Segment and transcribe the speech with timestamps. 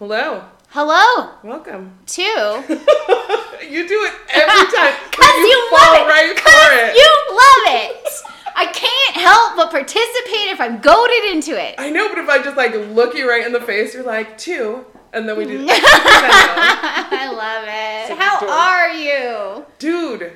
[0.00, 0.42] Hello.
[0.70, 1.28] Hello.
[1.44, 1.92] Welcome.
[2.06, 2.22] Two.
[2.24, 4.94] you do it every time.
[5.12, 6.08] Cause but you, fall love it.
[6.08, 6.96] right for Cause it.
[6.96, 8.08] you love it.
[8.56, 11.74] I can't help but participate if I'm goaded into it.
[11.76, 14.38] I know, but if I just like look you right in the face, you're like
[14.38, 15.66] two, and then we do.
[15.68, 18.08] I love it.
[18.08, 19.66] So How are you?
[19.78, 20.32] Dude,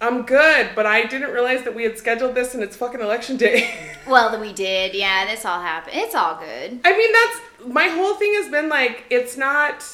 [0.00, 3.36] I'm good, but I didn't realize that we had scheduled this and it's fucking election
[3.36, 3.74] day.
[4.08, 4.94] Well, then we did.
[4.94, 5.94] Yeah, this all happened.
[5.94, 6.80] It's all good.
[6.82, 9.84] I mean, that's my whole thing has been like, it's not.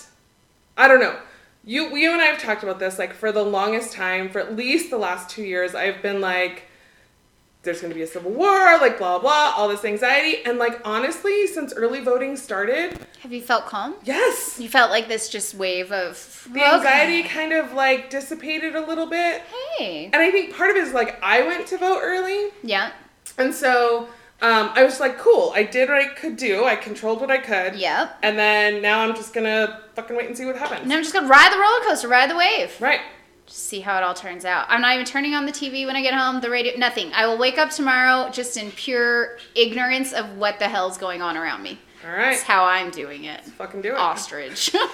[0.77, 1.19] I don't know.
[1.65, 4.55] You, you and I have talked about this like for the longest time, for at
[4.55, 5.75] least the last two years.
[5.75, 6.69] I've been like,
[7.65, 10.81] there's going to be a civil war, like blah blah, all this anxiety, and like
[10.85, 13.95] honestly, since early voting started, Have you felt calm?
[14.05, 18.87] yes, You felt like this just wave of the anxiety kind of like dissipated a
[18.87, 19.43] little bit.
[19.79, 20.07] Hey.
[20.13, 22.93] And I think part of it is like I went to vote early, Yeah.
[23.39, 24.09] and so
[24.43, 26.65] um, I was like, cool, I did what I could do.
[26.67, 27.77] I controlled what I could.
[27.77, 28.19] Yep.
[28.23, 30.83] And then now I'm just gonna fucking wait and see what happens.
[30.83, 32.77] And I'm just gonna ride the roller coaster, ride the wave.
[32.81, 33.01] Right.
[33.47, 34.67] Just see how it all turns out.
[34.69, 37.13] I'm not even turning on the TV when I get home, the radio, nothing.
[37.13, 41.37] I will wake up tomorrow just in pure ignorance of what the hell's going on
[41.37, 41.79] around me.
[42.05, 42.31] All right.
[42.31, 43.43] That's how I'm doing it.
[43.45, 43.99] Fucking do it.
[43.99, 44.71] Ostrich.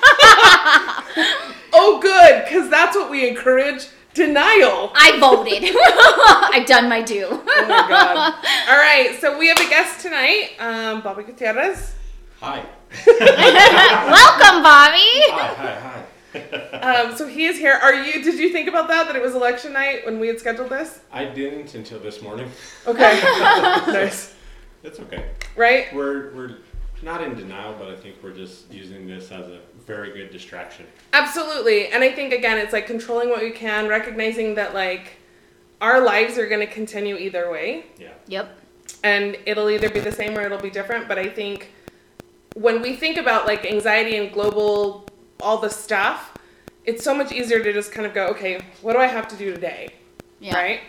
[1.72, 4.90] Oh, good, because that's what we encourage denial.
[4.94, 5.62] I voted.
[6.52, 7.28] I've done my due.
[7.30, 8.34] Oh my god.
[8.68, 11.94] All right, so we have a guest tonight, um, Bobby Gutierrez.
[12.40, 12.64] Hi.
[13.06, 15.06] Welcome, Bobby.
[15.30, 16.04] Hi, hi, hi.
[16.80, 17.74] Um, so he is here.
[17.74, 18.22] Are you?
[18.24, 19.06] Did you think about that?
[19.06, 21.00] That it was election night when we had scheduled this?
[21.12, 22.50] I didn't until this morning.
[22.86, 23.20] Okay.
[23.86, 24.34] nice.
[24.82, 25.26] It's okay.
[25.56, 25.94] Right.
[25.94, 26.56] We're we're
[27.02, 30.86] not in denial, but I think we're just using this as a very good distraction.
[31.12, 31.88] Absolutely.
[31.88, 35.18] And I think again, it's like controlling what we can, recognizing that like
[35.82, 37.84] our lives are going to continue either way.
[37.98, 38.12] Yeah.
[38.28, 38.58] Yep.
[39.04, 41.72] and it'll either be the same or it'll be different but i think
[42.54, 45.06] when we think about like anxiety and global
[45.42, 46.34] all the stuff
[46.84, 49.36] it's so much easier to just kind of go okay what do i have to
[49.36, 49.88] do today
[50.40, 50.54] Yeah.
[50.56, 50.80] right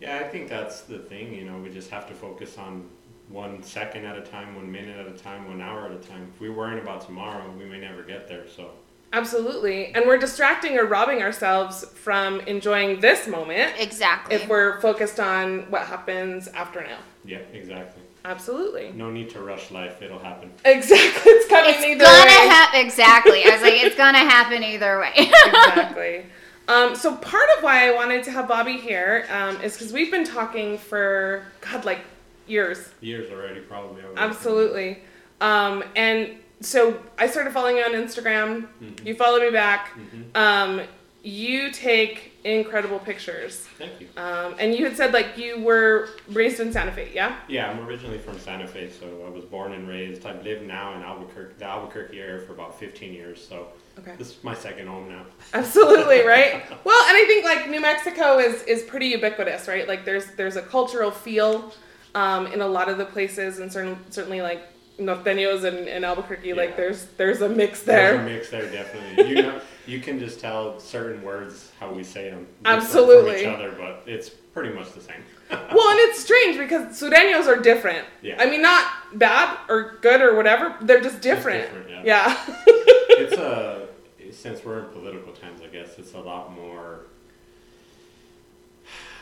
[0.00, 1.34] Yeah, I think that's the thing.
[1.34, 2.88] You know, we just have to focus on
[3.28, 6.22] one second at a time, one minute at a time, one hour at a time.
[6.34, 8.48] If we're worrying about tomorrow, we may never get there.
[8.48, 8.70] So
[9.12, 14.36] absolutely and we're distracting or robbing ourselves from enjoying this moment Exactly.
[14.36, 17.99] if we're focused on what happens after now yeah, exactly.
[18.24, 20.02] Absolutely No need to rush life.
[20.02, 20.50] It'll happen.
[20.64, 21.00] exactly
[21.32, 22.48] it's coming it's either gonna way.
[22.48, 22.80] happen.
[22.80, 23.44] Exactly.
[23.44, 25.12] I was like, it's gonna happen either way.
[25.16, 26.26] exactly.
[26.68, 30.10] Um, so part of why I wanted to have Bobby here um, is because we've
[30.12, 31.98] been talking for God, like
[32.46, 32.88] years.
[33.00, 34.00] Years already, probably.
[34.16, 34.98] I Absolutely.
[35.40, 38.68] Um, and so I started following you on Instagram.
[38.80, 39.04] Mhm.
[39.04, 39.98] You follow me back.
[39.98, 40.36] Mhm.
[40.36, 40.82] Um,
[41.24, 43.66] you take incredible pictures.
[43.78, 44.08] Thank you.
[44.16, 47.36] Um, and you had said like you were raised in Santa Fe, yeah?
[47.48, 50.24] Yeah, I'm originally from Santa Fe, so I was born and raised.
[50.26, 53.68] I've lived now in Albuquerque, the Albuquerque area for about 15 years, so
[53.98, 54.14] Okay.
[54.16, 55.24] this is my second home now.
[55.52, 56.62] Absolutely, right?
[56.84, 59.86] Well, and I think like New Mexico is is pretty ubiquitous, right?
[59.86, 61.72] Like there's there's a cultural feel
[62.14, 64.62] um, in a lot of the places, and certain, certainly like
[65.00, 68.18] norteños and, and Albuquerque, like there's there's a mix there.
[68.18, 69.28] There's a mix there, definitely.
[69.28, 73.32] You know, you can just tell certain words how we say them Absolutely.
[73.32, 75.16] from each other, but it's pretty much the same.
[75.50, 78.06] Well, and it's strange because sureños are different.
[78.22, 78.36] Yeah.
[78.38, 80.76] I mean, not bad or good or whatever.
[80.80, 81.72] They're just different.
[81.72, 82.40] different, yeah.
[82.56, 83.88] it's a
[84.30, 87.06] since we're in political times, I guess it's a lot more.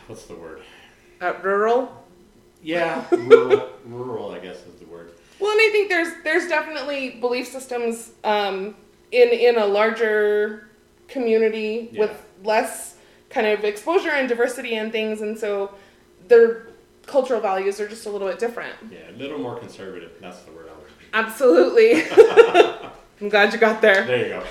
[0.06, 0.62] What's the word?
[1.20, 2.04] uh, rural.
[2.62, 3.70] Yeah, rural.
[3.84, 5.12] rural, I guess is the word.
[5.40, 8.74] Well, and I think there's there's definitely belief systems um,
[9.12, 10.68] in in a larger
[11.08, 12.00] community Yeah.
[12.00, 12.96] with less
[13.30, 15.72] kind of exposure and diversity and things, and so
[16.28, 16.68] their
[17.06, 18.74] cultural values are just a little bit different.
[18.90, 20.12] Yeah, a little more conservative.
[20.20, 20.90] That's the word I was.
[21.14, 22.02] Absolutely.
[23.20, 24.04] I'm glad you got there.
[24.06, 24.44] There you go.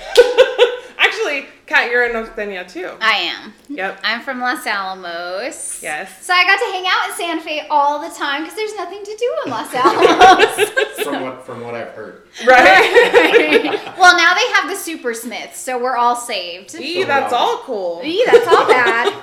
[0.98, 2.90] Actually, Kat, you're a norteña too.
[3.00, 3.52] I am.
[3.68, 4.00] Yep.
[4.02, 5.82] I'm from Los Alamos.
[5.82, 6.24] Yes.
[6.24, 9.04] So I got to hang out in Santa Fe all the time because there's nothing
[9.04, 10.70] to do in Los Alamos.
[11.04, 12.22] From what from what I've heard.
[12.46, 13.78] Right?
[13.98, 16.74] well, now they have the Super Smiths, so we're all saved.
[16.74, 18.00] Eee, that's all cool.
[18.02, 19.12] Eee, that's all bad.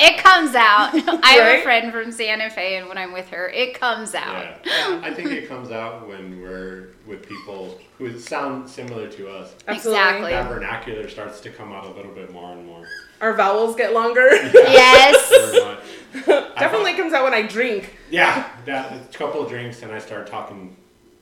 [0.00, 0.94] it comes out.
[0.94, 1.58] I have Right?
[1.58, 4.64] a friend from Santa Fe, and when I'm with her, it comes out.
[4.64, 9.54] Yeah, I think it comes out when we're with people who sound similar to us.
[9.66, 10.00] Absolutely.
[10.02, 10.30] Exactly.
[10.32, 12.86] That vernacular starts to come out a little bit more and more.
[13.22, 14.28] Our vowels get longer.
[14.52, 15.30] Yes.
[15.50, 15.78] Very much.
[16.58, 17.96] Definitely comes out when I drink.
[18.10, 20.76] Yeah, that, a couple of drinks and I start talking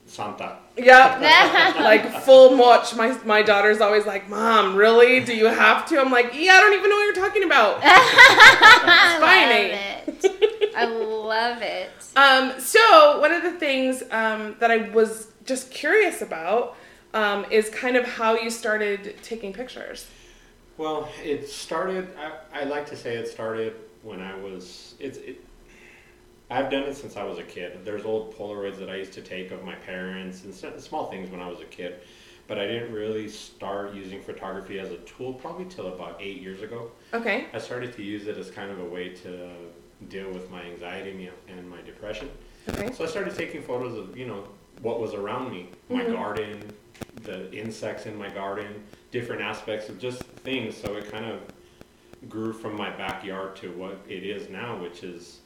[0.07, 0.57] Santa.
[0.77, 1.21] Yep.
[1.79, 2.97] like full much.
[2.97, 5.21] My my daughter's always like, "Mom, really?
[5.21, 7.79] Do you have to?" I'm like, "Yeah, I don't even know what you're talking about."
[7.85, 9.49] I fine,
[10.11, 10.75] love it.
[10.77, 11.91] I love it.
[12.17, 16.77] Um, so one of the things um, that I was just curious about,
[17.15, 20.07] um, is kind of how you started taking pictures.
[20.77, 22.09] Well, it started.
[22.19, 24.95] I, I like to say it started when I was.
[24.99, 25.19] It's.
[25.19, 25.43] It,
[26.51, 27.85] I've done it since I was a kid.
[27.85, 31.41] There's old Polaroids that I used to take of my parents and small things when
[31.41, 32.01] I was a kid,
[32.47, 36.61] but I didn't really start using photography as a tool probably till about eight years
[36.61, 36.91] ago.
[37.15, 37.47] Okay.
[37.55, 39.49] I started to use it as kind of a way to
[40.11, 42.29] deal with my anxiety and my depression.
[42.69, 42.93] Okay.
[42.93, 44.47] So I started taking photos of, you know,
[44.83, 46.13] what was around me, my Mhm.
[46.13, 46.73] garden,
[47.25, 50.77] the insects in my garden, different aspects of just things.
[50.77, 51.41] So it kind of
[52.29, 55.41] grew from my backyard to what it is now, which is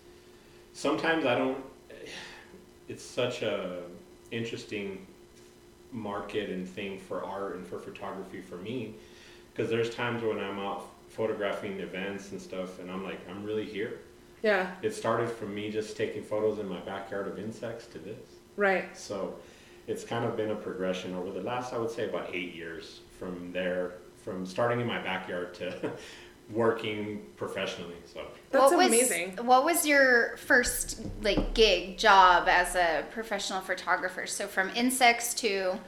[0.73, 1.59] sometimes I don't.
[2.89, 3.83] It's such a
[4.31, 5.07] interesting
[5.91, 8.95] market and thing for art and for photography for me,
[9.53, 13.65] because there's times when I'm out photographing events and stuff, and I'm like, I'm really
[13.65, 14.01] here.
[14.43, 14.71] Yeah.
[14.83, 18.21] It started from me just taking photos in my backyard of insects to this.
[18.57, 18.97] Right.
[18.97, 19.35] So
[19.89, 23.01] it's kind of been a progression over the last, I would say, about eight years
[23.19, 25.93] from there, from starting in my backyard to
[26.51, 27.97] working professionally.
[28.05, 29.39] So That's what was, amazing.
[29.43, 34.27] What was your first like gig job as a professional photographer?
[34.27, 35.79] So from insects to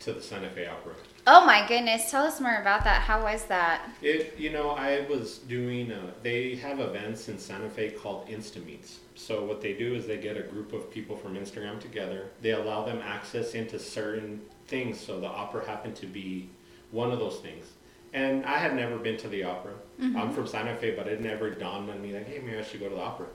[0.00, 0.94] to the Santa Fe Opera.
[1.26, 3.02] oh my goodness, tell us more about that.
[3.02, 3.90] How was that?
[4.00, 8.64] It, you know, I was doing, uh, they have events in Santa Fe called Insta
[8.64, 9.00] Meets.
[9.26, 12.28] So what they do is they get a group of people from Instagram together.
[12.40, 14.98] They allow them access into certain things.
[14.98, 16.48] So the opera happened to be
[16.90, 17.66] one of those things.
[18.14, 19.72] And I had never been to the opera.
[20.00, 22.80] I'm from Santa Fe, but it never dawned on me like, hey, maybe I should
[22.80, 23.26] go to the opera.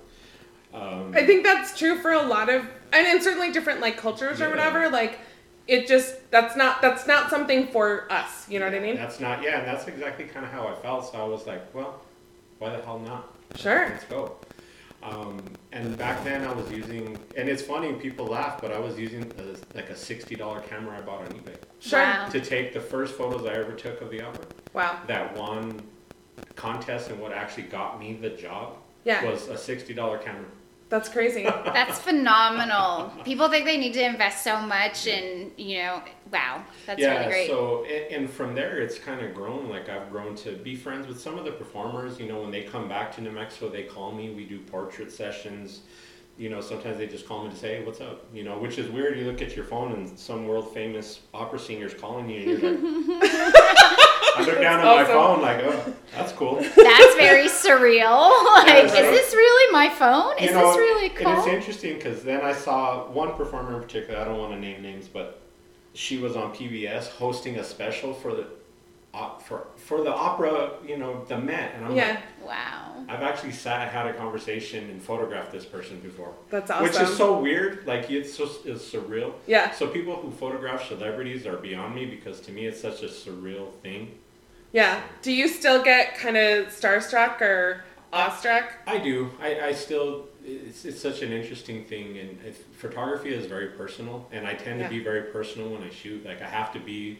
[0.73, 4.41] Um, I think that's true for a lot of, and in certainly different like cultures
[4.41, 4.49] or Yeah.
[4.49, 4.89] whatever.
[4.89, 5.19] Like,
[5.67, 8.49] it just that's not that's not something for us.
[8.49, 8.95] You know what I mean?
[8.95, 11.11] That's not, yeah, and that's exactly kind of how I felt.
[11.11, 12.01] So I was like, well,
[12.59, 13.33] why the hell not?
[13.55, 13.87] Sure.
[13.87, 14.35] Let's go.
[15.05, 15.39] Um,
[15.71, 19.31] and back then I was using, and it's funny, people laugh, but I was using
[19.37, 21.99] a, like a $60 camera I bought on eBay Sure.
[21.99, 22.27] Wow.
[22.29, 24.45] to take the first photos I ever took of the opera.
[24.73, 24.99] Wow.
[25.07, 25.79] That one
[26.55, 29.23] contest and what actually got me the job Yeah.
[29.29, 30.45] was a $60 camera.
[30.95, 31.43] That's crazy.
[31.43, 33.11] That's phenomenal.
[33.25, 36.01] People think they need to invest so much, and you know,
[36.31, 37.47] wow, that's yeah, really great.
[37.49, 39.67] so and, and from there it's kind of grown.
[39.67, 42.17] Like I've grown to be friends with some of the performers.
[42.17, 44.29] You know, when they come back to New Mexico, they call me.
[44.33, 45.81] We do portrait sessions.
[46.37, 48.77] You know, sometimes they just call me to say, hey, "What's up?" You know, which
[48.77, 49.19] is weird.
[49.19, 52.71] You look at your phone and some world famous opera singer's calling you, and you're
[52.71, 53.95] like,
[54.35, 58.31] I look down at my phone like, "Oh, that's cool." That's very surreal.
[58.65, 59.01] Like, is right.
[59.01, 60.37] this really my phone?
[60.37, 61.27] Is You know, this really cool?
[61.27, 64.19] And it's interesting because then I saw one performer in particular.
[64.19, 65.41] I don't want to name names, but
[65.93, 68.47] she was on PBS hosting a special for the
[69.13, 70.71] op- for for the opera.
[70.87, 72.07] You know, the Met, and I'm yeah.
[72.09, 73.05] like, Wow.
[73.07, 76.83] I've actually sat, had a conversation, and photographed this person before, That's awesome.
[76.85, 77.85] which is so weird.
[77.85, 79.33] Like it's so it's surreal.
[79.47, 79.71] yeah.
[79.71, 83.71] So people who photograph celebrities are beyond me because to me it's such a surreal
[83.83, 84.17] thing.
[84.75, 84.99] Yeah.
[85.21, 88.73] Do you still get kind of starstruck or awestruck?
[88.85, 89.31] I do.
[89.41, 92.37] I, I still, it's, it's such an interesting thing, and
[92.77, 94.89] photography is very personal, and I tend Yeah.
[94.89, 96.25] to be very personal when I shoot.
[96.25, 97.19] Like, I have to be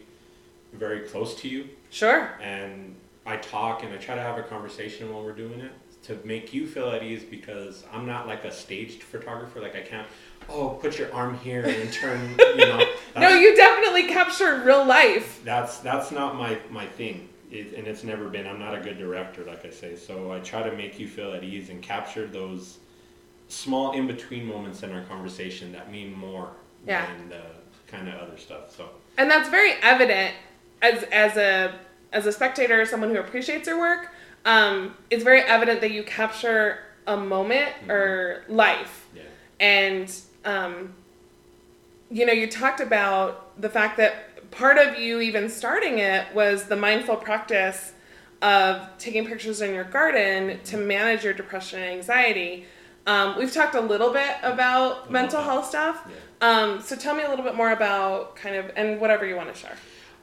[0.74, 2.28] very close to you, Sure.
[2.42, 2.94] and
[3.24, 5.72] I talk and I try to have a conversation while we're doing it
[6.02, 9.60] to make you feel at ease because I'm not like a staged photographer.
[9.62, 10.06] Like, I can't,
[10.50, 12.84] oh, put your arm here and turn, you know.
[13.16, 15.40] No, you definitely capture real life.
[15.42, 18.98] that's that's not my my thing it, and it's never been i'm not a good
[18.98, 22.26] director like i say so i try to make you feel at ease and capture
[22.26, 22.78] those
[23.48, 26.50] small in between moments in our conversation that mean more
[26.86, 27.06] Yeah.
[27.06, 27.42] than the
[27.86, 30.34] kind of other stuff so And that's very evident
[30.82, 31.74] as as a
[32.12, 34.12] as a spectator, someone who appreciates your work.
[34.44, 39.06] Um, it's very evident that you capture a moment or life.
[39.14, 39.22] yeah
[39.60, 40.94] And um,
[42.10, 46.64] you know, you talked about the fact that part of you even starting it was
[46.64, 47.92] the mindful practice
[48.42, 52.66] of taking pictures in your garden to manage your depression and anxiety.
[53.06, 56.08] Um, we've talked a little bit about mental health stuff.
[56.08, 59.36] yeah Um, so tell me a little bit more about kind of and whatever you
[59.36, 59.76] want to share.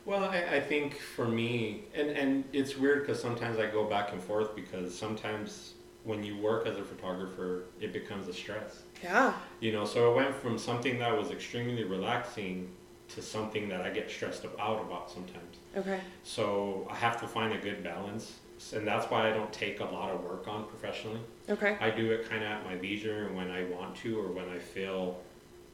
[0.05, 4.11] Well, I, I think for me, and, and it's weird because sometimes I go back
[4.11, 8.83] and forth because sometimes when you work as a photographer, it becomes a stress.
[9.01, 9.33] Yeah.
[9.61, 12.69] You know, so it went from something that was extremely relaxing
[13.15, 15.57] to something that I get stressed out about sometimes.
[15.75, 15.99] Okay.
[16.23, 18.39] So I have to find a good balance.
[18.73, 21.19] And that's why I don't take a lot of work on professionally.
[21.49, 21.77] Okay.
[21.81, 24.47] I do it kind of at my leisure and when I want to or when
[24.49, 25.19] I feel,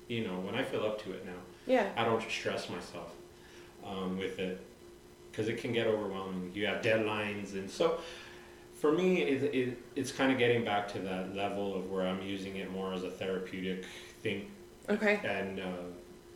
[0.08, 1.32] you know, when I feel up to it now.
[1.68, 1.88] Yeah.
[1.96, 3.14] I don't stress myself
[3.86, 4.60] um, with it
[5.32, 6.52] because it can get overwhelming.
[6.56, 8.00] You have deadlines, and so
[8.80, 12.22] for me, it, it, it's kind of getting back to that level of where I'm
[12.22, 13.86] using it more as a therapeutic
[14.24, 14.50] thing.
[14.90, 15.20] Okay.
[15.24, 15.64] And uh,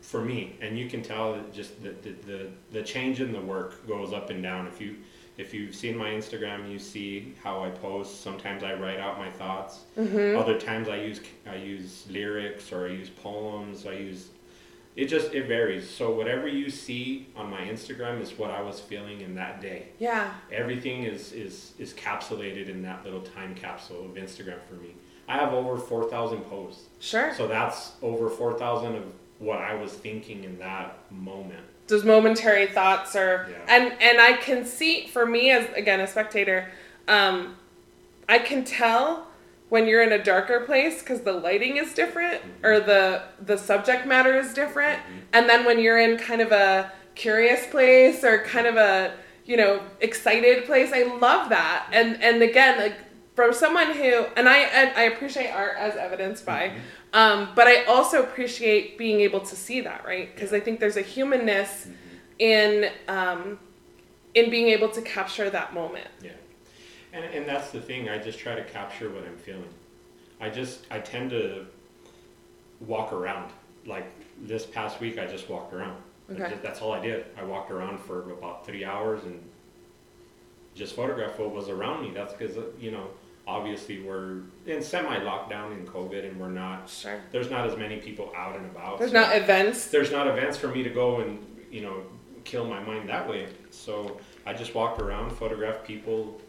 [0.03, 3.39] for me, and you can tell that just the, the, the, the change in the
[3.39, 4.67] work goes up and down.
[4.67, 4.97] If you
[5.37, 8.21] if you've seen my Instagram, you see how I post.
[8.21, 9.79] Sometimes I write out my thoughts.
[9.97, 10.37] Mm-hmm.
[10.37, 13.87] Other times I use I use lyrics or I use poems.
[13.87, 14.27] I use
[14.95, 15.89] it just it varies.
[15.89, 19.87] So whatever you see on my Instagram is what I was feeling in that day.
[19.99, 20.33] Yeah.
[20.51, 24.95] Everything is is is capsulated in that little time capsule of Instagram for me.
[25.29, 26.83] I have over four thousand posts.
[26.99, 27.33] Sure.
[27.33, 29.05] So that's over 4,000 of
[29.43, 31.65] what I was thinking in that moment.
[31.87, 33.75] those momentary thoughts or Yeah.
[33.75, 36.69] and and I can see for me as again a spectator,
[37.09, 37.55] um,
[38.29, 39.27] I can tell
[39.69, 42.65] when you're in a darker place because the lighting is different mm-hmm.
[42.65, 45.19] or the the subject matter is different, mm-hmm.
[45.33, 49.13] and then when you're in kind of a curious place or kind of a
[49.45, 51.87] you know excited place, I love that.
[51.91, 52.95] And and again like
[53.35, 56.69] from someone who and I and I appreciate art as evidenced by.
[56.69, 56.79] Mm-hmm.
[57.13, 60.33] Um, but I also appreciate being able to see that, right?
[60.33, 61.87] Because I think there's a humanness
[62.39, 63.59] in um,
[64.33, 66.07] in being able to capture that moment.
[66.23, 66.31] Yeah.
[67.13, 68.09] And, and that's the thing.
[68.09, 69.69] I just try to capture what I'm feeling.
[70.41, 71.67] I just, I tend to
[72.79, 73.51] walk around.
[73.85, 74.05] Like
[74.41, 76.01] this past week, I just walked around.
[76.31, 76.49] Okay.
[76.49, 77.25] just- that's all I did.
[77.37, 79.39] I walked around for about three hours and
[80.73, 82.11] just photographed what was around me.
[82.11, 83.07] That's because, you know,
[83.45, 87.19] obviously we're in semi lockdown in COVID and we're not, Sure.
[87.31, 88.99] there's not as many people out and about.
[88.99, 89.87] There's so- not events.
[89.87, 92.03] there's not events for me to go and you know
[92.45, 93.47] kill my mind that way.
[93.71, 96.39] So I just walked around, photographed people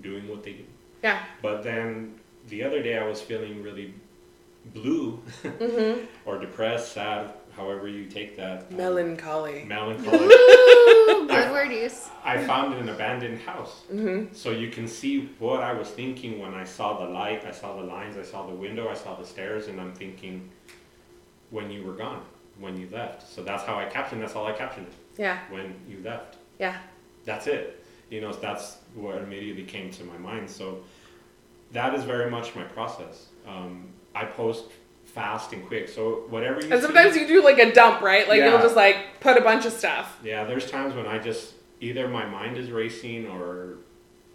[0.00, 0.64] doing what they do.
[1.02, 1.22] Yeah.
[1.42, 2.14] But then
[2.48, 3.94] the other day I was feeling really
[4.74, 6.04] blue Mm-hmm.
[6.26, 8.66] or depressed, sad, however you take that.
[8.70, 9.64] um, Melancholy.
[9.64, 10.24] melancholy.
[10.26, 12.08] Ooh, good word use.
[12.24, 13.82] I found an abandoned house.
[13.92, 14.34] Mm-hmm.
[14.34, 17.76] So you can see what I was thinking when I saw the light, I saw
[17.76, 20.50] the lines, I saw the window, I saw the stairs, and I'm thinking
[21.50, 22.22] when you were gone,
[22.58, 23.28] when you left.
[23.28, 24.22] So that's how I captioned.
[24.22, 24.86] That's all I captioned.
[24.88, 25.38] it, Yeah.
[25.50, 26.36] When you left.
[26.58, 26.76] Yeah.
[27.24, 27.84] That's it.
[28.10, 30.48] You know, that's what immediately came to my mind.
[30.50, 30.80] So
[31.72, 33.26] that is very much my process.
[33.46, 34.64] Um, I post
[35.10, 35.88] fast and quick.
[35.88, 38.28] So whatever you And sometimes you do like a dump, right?
[38.28, 40.18] Like you'll just like put a bunch of stuff.
[40.22, 43.78] Yeah, there's times when I just either my mind is racing or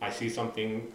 [0.01, 0.91] I see something.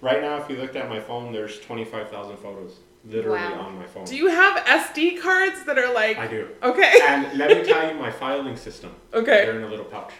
[0.00, 3.60] Right now, if you looked at my phone, there's 25,000 photos literally Wow.
[3.60, 4.04] on my phone.
[4.04, 6.48] Do you have SD cards that are like I do.
[6.62, 6.98] okay?
[7.08, 8.94] And let me tell you my filing system.
[9.14, 9.44] Okay.
[9.44, 10.12] They're in a little pouch.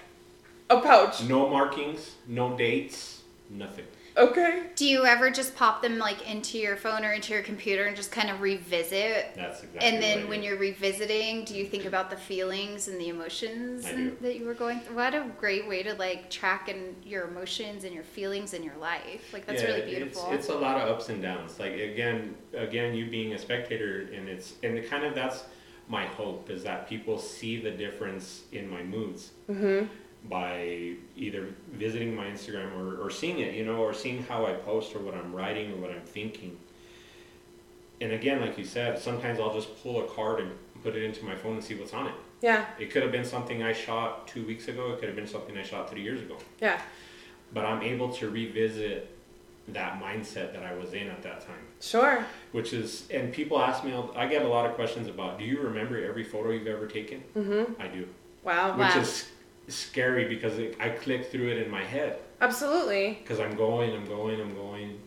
[0.71, 1.23] A pouch.
[1.25, 3.87] No markings, no dates, nothing.
[4.19, 4.65] Okay.
[4.75, 7.97] Do you ever just pop them like into your phone or into your computer and
[7.97, 9.35] just kind of revisit?
[9.37, 10.29] That's exactly And then do.
[10.29, 14.37] when you're revisiting, do you think about the feelings and the emotions I and, that
[14.37, 14.97] you were going through?
[14.97, 18.77] What a great way to like track in your emotions and your feelings in your
[18.77, 19.33] life.
[19.33, 20.27] Like that's yeah, really beautiful.
[20.33, 21.59] It's, it's a lot of ups and downs.
[21.61, 25.45] Like again, again, you being a spectator, and it's and it kind of that's
[25.89, 29.87] my hope is that people see the difference in my moods Mm-hmm.
[30.25, 34.53] By either visiting my Instagram or, or seeing it, you know, or seeing how I
[34.53, 36.59] post or what I'm writing or what I'm thinking.
[38.01, 41.25] And again, like you said, sometimes I'll just pull a card and put it into
[41.25, 42.15] my phone and see what's on it.
[42.41, 42.67] Yeah.
[42.79, 44.93] It could have been something I shot two weeks ago.
[44.93, 46.37] It could have been something I shot three years ago.
[46.61, 46.81] Yeah.
[47.53, 49.11] But I'm able to revisit
[49.69, 51.57] that mindset that I was in at that time.
[51.81, 52.25] Sure.
[52.53, 55.61] Which is, and people ask me, I get a lot of questions about, do you
[55.61, 57.23] remember every photo you've ever taken?
[57.37, 57.81] Mm-hmm.
[57.81, 58.07] I do.
[58.45, 58.77] Wow.
[58.77, 58.87] Wow.
[58.87, 59.29] Which is
[59.69, 63.19] scary because it, I click through it in my head Absolutely.
[63.23, 64.99] because I'm going, I'm going, I'm going.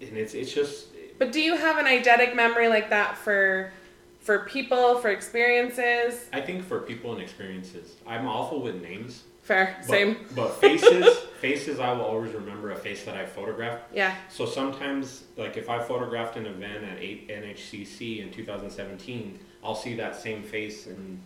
[0.00, 0.88] And it's, it's just,
[1.18, 3.72] But do you have an eidetic memory like that for
[4.20, 6.26] for people, for experiences?
[6.32, 9.24] I think for people and experiences, I'm awful with names.
[9.42, 9.76] Fair.
[9.80, 10.16] but- Same.
[10.36, 13.92] But faces, faces, I will always remember a face that I photographed.
[13.92, 14.14] Yeah.
[14.28, 19.94] So sometimes, like if I photographed an event at 8 NHCC in 2017, I'll see
[19.96, 21.20] that same face in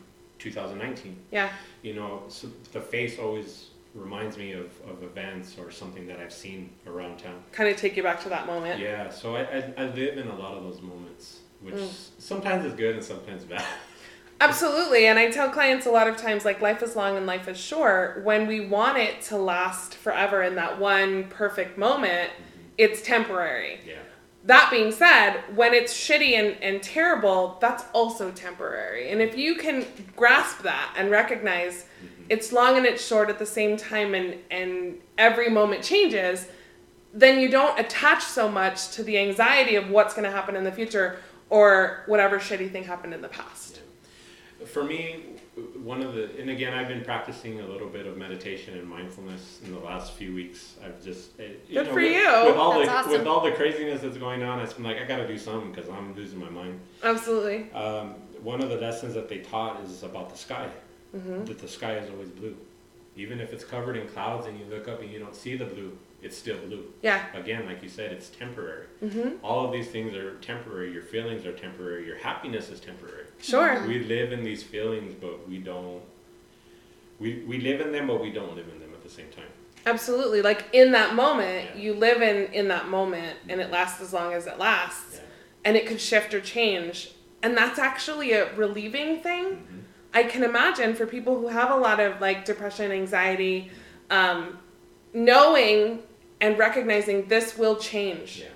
[0.51, 1.17] 2019.
[1.31, 1.51] Yeah.
[1.83, 6.33] You know, so the face always reminds me of, of events or something that I've
[6.33, 7.43] seen around town.
[7.53, 8.79] Kind of take you back to that moment.
[8.81, 11.89] Yeah, so I, I, I live in a lot of those moments, which Mm.
[12.19, 13.65] sometimes is good and sometimes bad.
[14.41, 15.07] Absolutely.
[15.07, 17.57] And I tell clients a lot of times, like, life is long and life is
[17.59, 18.23] short.
[18.23, 22.31] When we want it to last forever in that one perfect moment,
[22.77, 23.81] it's temporary.
[23.87, 23.95] Yeah.
[24.47, 29.11] That being said, when it's shitty and, and terrible, that's also temporary.
[29.11, 29.85] And if you can
[30.15, 32.25] grasp that and recognize mm-hmm.
[32.29, 36.47] it's long and it's short at the same time and, and every moment changes,
[37.13, 40.63] then you don't attach so much to the anxiety of what's going to happen in
[40.63, 41.19] the future
[41.51, 43.81] or whatever shitty thing happened in the past.
[44.65, 45.25] For me,
[45.83, 49.61] one of the, and again, I've been practicing a little bit of meditation and mindfulness
[49.65, 50.75] in the last few weeks.
[50.85, 52.45] I've just, eh, you Good know, for with, you.
[52.47, 53.13] With all That's the awesome.
[53.13, 55.73] with all the craziness that's going on, it's been like I got to do something
[55.73, 56.81] because I'm losing my mind.
[57.03, 57.73] Absolutely.
[57.73, 60.69] Um, one of the lessons that they taught is about the sky.
[61.17, 61.47] Mm-hmm.
[61.47, 62.57] That the sky is always blue,
[63.17, 65.65] even if it's covered in clouds and you look up and you don't see the
[65.65, 66.85] blue, it's still blue.
[67.03, 67.25] Yeah.
[67.35, 68.87] Again, like you said, it's temporary.
[69.03, 69.45] Mm-hmm.
[69.45, 70.93] All of these things are temporary.
[70.93, 72.05] Your feelings are temporary.
[72.05, 73.25] Your happiness is temporary.
[73.41, 73.83] Sure.
[73.87, 76.03] We live in these feelings, but we don't.
[77.19, 79.47] We, we live in them, but we don't live in them at the same time.
[79.87, 80.43] Absolutely.
[80.43, 81.81] Like in that moment, Yeah.
[81.81, 85.21] you live in in that moment, and it lasts as long as it lasts, Yeah.
[85.65, 89.45] and it could shift or change, and that's actually a relieving thing.
[89.47, 89.83] Mhm.
[90.13, 93.71] I can imagine for people who have a lot of like depression, anxiety,
[94.11, 94.59] um,
[95.13, 96.03] knowing
[96.41, 98.41] and recognizing this will change.
[98.41, 98.49] Yeah.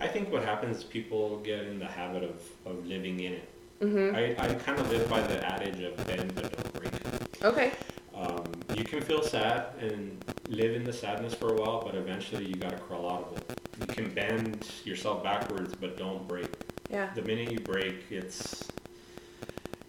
[0.00, 3.48] I think what happens is people get in the habit of, of living in it.
[3.80, 4.16] Mm-hmm.
[4.16, 7.42] I, I kind of live by the adage of bend but don't break.
[7.42, 7.70] Okay.
[8.14, 8.44] Um,
[8.74, 12.54] you can feel sad and live in the sadness for a while, but eventually you
[12.54, 13.58] gotta crawl out of it.
[13.80, 16.46] You can bend yourself backwards, but don't break.
[16.90, 17.10] Yeah.
[17.14, 18.68] The minute you break, it's,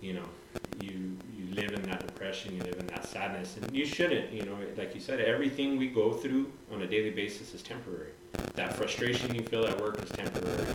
[0.01, 0.25] you know,
[0.81, 1.17] you
[1.55, 4.31] live in that depression, you live in that sadness, and you shouldn't.
[4.31, 8.11] You know, like you said, everything we go through on a daily basis is temporary.
[8.55, 10.65] That frustration you feel at work is temporary.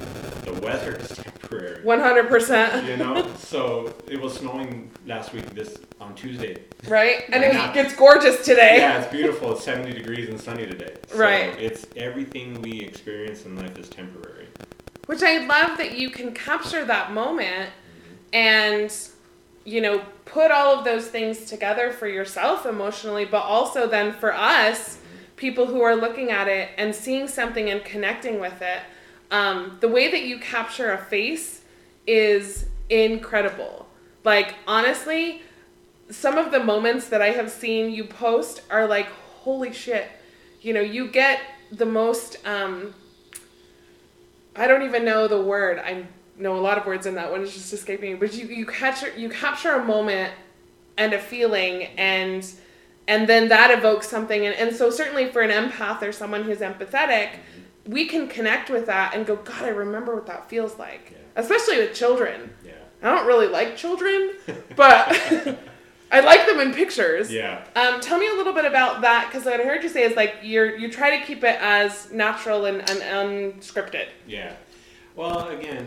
[0.45, 1.85] The weather is temporary.
[1.85, 2.87] One hundred percent.
[2.87, 5.49] You know, so it was snowing last week.
[5.55, 6.57] This on Tuesday.
[6.89, 7.25] Right.
[7.31, 8.77] And it gets gorgeous today.
[8.79, 9.53] Yeah, it's beautiful.
[9.53, 10.95] It's 70 degrees and sunny today.
[11.09, 11.59] So Right.
[11.61, 14.47] It's everything we experience in life is temporary.
[15.07, 18.15] Which I love that you can capture that moment mm-hmm.
[18.33, 18.93] and,
[19.64, 24.35] you know, put all of those things together for yourself emotionally, but also then for
[24.35, 24.99] us,
[25.37, 28.81] people who are looking at it and seeing something and connecting with it.
[29.31, 31.62] Um, the way that you capture a face
[32.07, 33.87] is incredible.
[34.25, 35.43] Like, honestly,
[36.11, 40.09] some of the moments that I have seen you post are like, holy shit.
[40.61, 41.40] You know, you get
[41.73, 42.37] the most.
[42.47, 42.95] Um,
[44.57, 45.79] I don't even know the word.
[45.79, 46.07] I
[46.40, 47.42] know a lot of words in that one.
[47.42, 48.18] It's just escaping me.
[48.18, 50.32] But you, you capture you capture a moment
[50.97, 52.50] and a feeling and
[53.09, 56.59] and then that evokes something and, and so certainly for an empath or someone who's
[56.59, 57.31] empathetic,
[57.87, 61.12] we can connect with that and go, God, I remember what that feels like.
[61.12, 61.18] Yeah.
[61.37, 62.50] Especially with children.
[62.64, 62.72] Yeah.
[63.03, 64.33] I don't really like children,
[64.76, 65.09] but
[66.12, 67.33] I like them in pictures.
[67.33, 67.64] Yeah.
[67.76, 70.16] Um, tell me a little bit about that because what I heard you say is
[70.16, 74.09] like you're you try to keep it as natural and, and unscripted.
[74.26, 74.55] Yeah.
[75.16, 75.87] Well, again,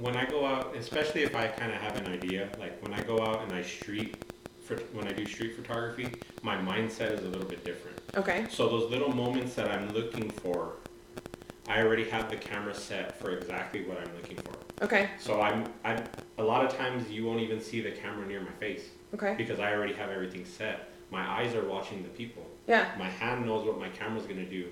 [0.00, 3.02] when I go out, especially if I kind of have an idea, like when I
[3.02, 4.16] go out and I street,
[4.62, 6.08] for, when I do street photography,
[6.42, 7.98] my mindset is a little bit different.
[8.16, 8.46] Okay.
[8.50, 10.74] So those little moments that I'm looking for,
[11.68, 14.54] I already have the camera set for exactly what I'm looking for.
[14.84, 15.10] Okay.
[15.18, 16.02] So I'm, I'm
[16.38, 19.34] a lot of times you won't even see the camera near my face Okay.
[19.36, 20.88] because I already have everything set.
[21.10, 22.44] My eyes are watching the people.
[22.66, 22.90] Yeah.
[22.98, 24.68] My hand knows what my camera's gonna do,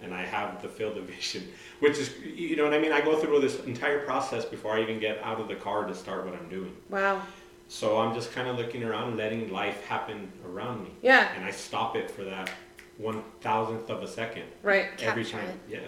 [0.00, 1.48] and I have the field of vision,
[1.80, 2.92] which is, you know what I mean.
[2.92, 5.94] I go through this entire process before I even get out of the car to
[5.94, 6.74] start what I'm doing.
[6.90, 7.22] Wow.
[7.68, 11.28] So I'm just kind of looking around, letting life happen around me, Yeah.
[11.34, 12.50] and I stop it for that
[12.98, 14.86] one thousandth of a second Right.
[15.02, 15.60] every Capture time.
[15.68, 15.80] Yeah,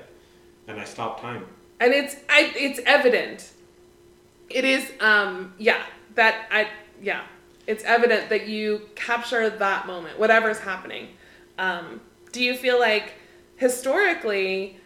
[0.66, 1.46] and I stop time.
[1.80, 3.50] And it's I it's evident.
[4.50, 5.82] It is um yeah
[6.16, 6.68] that I
[7.00, 7.22] yeah
[7.66, 11.08] it's evident that you capture that moment whatever's happening.
[11.58, 12.00] Um,
[12.32, 13.12] do you feel like
[13.58, 14.78] historically,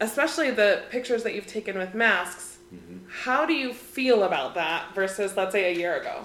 [0.00, 4.94] especially the pictures that you've taken with masks, hmm how do you feel about that
[4.94, 6.24] versus let's say a year ago?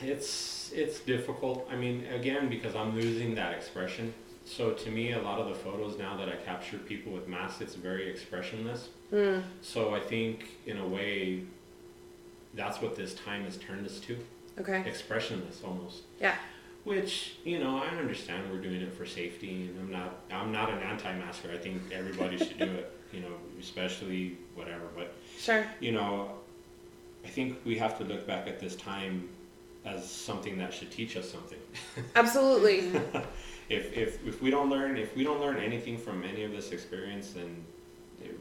[0.00, 1.66] It's it's difficult.
[1.72, 4.14] I mean, again, because I'm losing that expression.
[4.44, 7.60] So to me, a lot of the photos now that I capture people with masks,
[7.60, 8.88] it's very expressionless.
[9.10, 9.40] Hmm.
[9.60, 11.42] So I think, in a way,
[12.54, 14.16] that's what this time has turned us to
[14.60, 14.82] Okay.
[14.86, 16.02] expressionless almost.
[16.20, 16.36] Yeah.
[16.84, 20.70] Which you know, I understand we're doing it for safety, and I'm not I'm not
[20.70, 21.50] an anti-masker.
[21.52, 22.94] I think everybody should do it.
[23.10, 24.84] You know, especially whatever.
[24.94, 25.64] But Sure.
[25.80, 26.32] you know,
[27.24, 29.30] I think we have to look back at this time
[29.86, 31.58] as something that should teach us something.
[32.16, 32.80] Absolutely.
[33.70, 36.70] if, if, if we don't learn if we don't learn anything from any of this
[36.70, 37.64] experience, then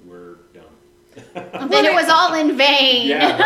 [0.06, 0.64] we're dumb.
[1.34, 3.08] then it was all in vain.
[3.10, 3.38] Yeah,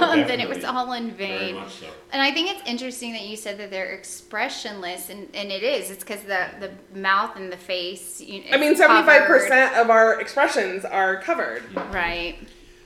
[0.00, 1.54] much so, then it was all in Very vain.
[1.56, 1.86] much so.
[2.12, 5.90] And I think it's interesting that you said that they're expressionless, and, and it is.
[5.90, 8.20] It's because the the mouth and the face.
[8.20, 11.62] You, I mean, seventy five percent of our expressions are covered.
[11.92, 12.38] Right.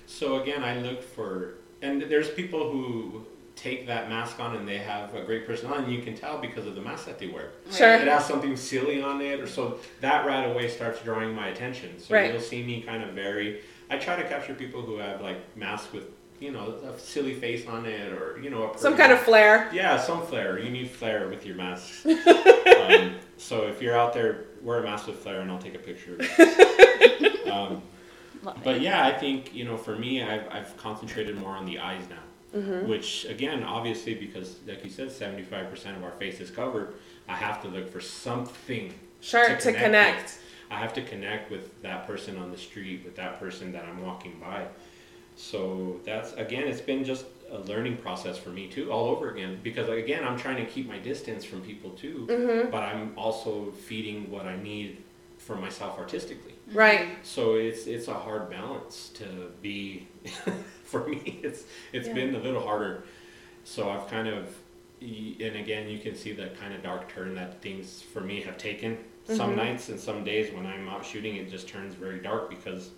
[0.06, 4.76] So again, I look for, and there's people who take that mask on and they
[4.78, 7.50] have a great personality, and you can tell because of the mask that they wear.
[7.72, 7.94] Sure.
[7.94, 11.98] It has something silly on it, or so that right away starts drawing my attention.
[11.98, 12.30] So Right.
[12.32, 13.60] you'll see me kind of vary.
[13.90, 16.04] I try to capture people who have like masks with,
[16.40, 19.20] you know, a silly face on it, or you know, a Some pretty- kind of
[19.24, 19.70] flair.
[19.72, 20.58] yeah, some flair.
[20.58, 22.04] You need flair with your masks.
[22.06, 25.78] um, so if you're out there, wear a mask with flair, and I'll take a
[25.78, 26.18] picture.
[27.50, 27.82] Um,
[28.64, 32.02] But yeah, I think you know, for me, I've I've concentrated more on the eyes
[32.10, 32.16] now,
[32.58, 32.88] Mm-hmm.
[32.88, 36.94] which again, obviously, because like you said, seventy five percent of our face is covered.
[37.28, 38.92] I have to look for something.
[39.20, 40.22] Sure, to connect.
[40.24, 40.42] with.
[40.70, 44.02] I have to connect with that person on the street, with that person that I'm
[44.02, 44.66] walking by.
[45.36, 49.60] So that's again, it's been just a learning process for me too, all over again.
[49.62, 52.70] Because again, I'm trying to keep my distance from people too, Mm-hmm.
[52.70, 55.02] but I'm also feeding what I need
[55.38, 56.54] for myself artistically.
[56.72, 57.10] Right.
[57.22, 60.08] So it's it's a hard balance to be
[60.84, 61.40] for me.
[61.42, 62.14] It's it's Yeah.
[62.14, 63.04] been a little harder.
[63.64, 64.48] So I've kind of
[65.00, 68.56] and again you can see the kind of dark turn that things for me have
[68.56, 68.96] taken.
[69.26, 69.56] Some Mhm.
[69.56, 72.90] nights and some days when I'm out shooting it just turns very dark because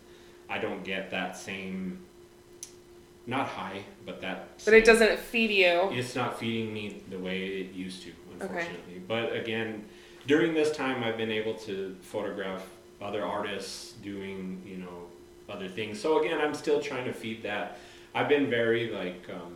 [0.49, 1.99] I don't get that same
[3.27, 5.91] not high, but that But it doesn't feed you.
[5.93, 8.45] it's not feeding me the way it used to, Okay.
[8.47, 9.03] unfortunately.
[9.07, 9.85] But again,
[10.27, 12.67] during this time, I've been able to photograph
[13.03, 15.09] other artists doing, you know,
[15.49, 16.01] other things.
[16.01, 17.79] So again, I'm still trying to feed that.
[18.15, 19.55] I've been very like, um,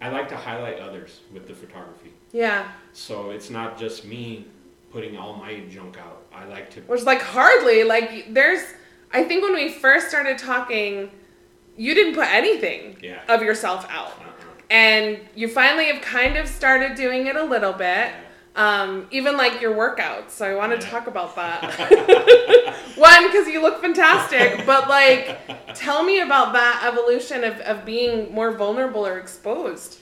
[0.00, 2.12] I like to highlight others with the photography.
[2.32, 2.70] Yeah.
[2.92, 4.44] So it's not just me
[4.96, 6.22] putting all my junk out.
[6.34, 6.80] I like to.
[6.82, 8.62] Which like hardly like there's
[9.12, 11.10] I think when we first started talking,
[11.76, 13.20] you didn't put anything Yeah.
[13.28, 14.12] of yourself out.
[14.18, 14.24] Uh-uh.
[14.70, 18.10] And you finally have kind of started doing it a little bit.
[18.56, 20.30] Um, even like your workouts.
[20.30, 20.90] So I want to Yeah.
[20.90, 22.74] talk about that.
[22.96, 25.38] One, because you look fantastic, but like,
[25.74, 29.98] tell me about that evolution of, of being more vulnerable or exposed.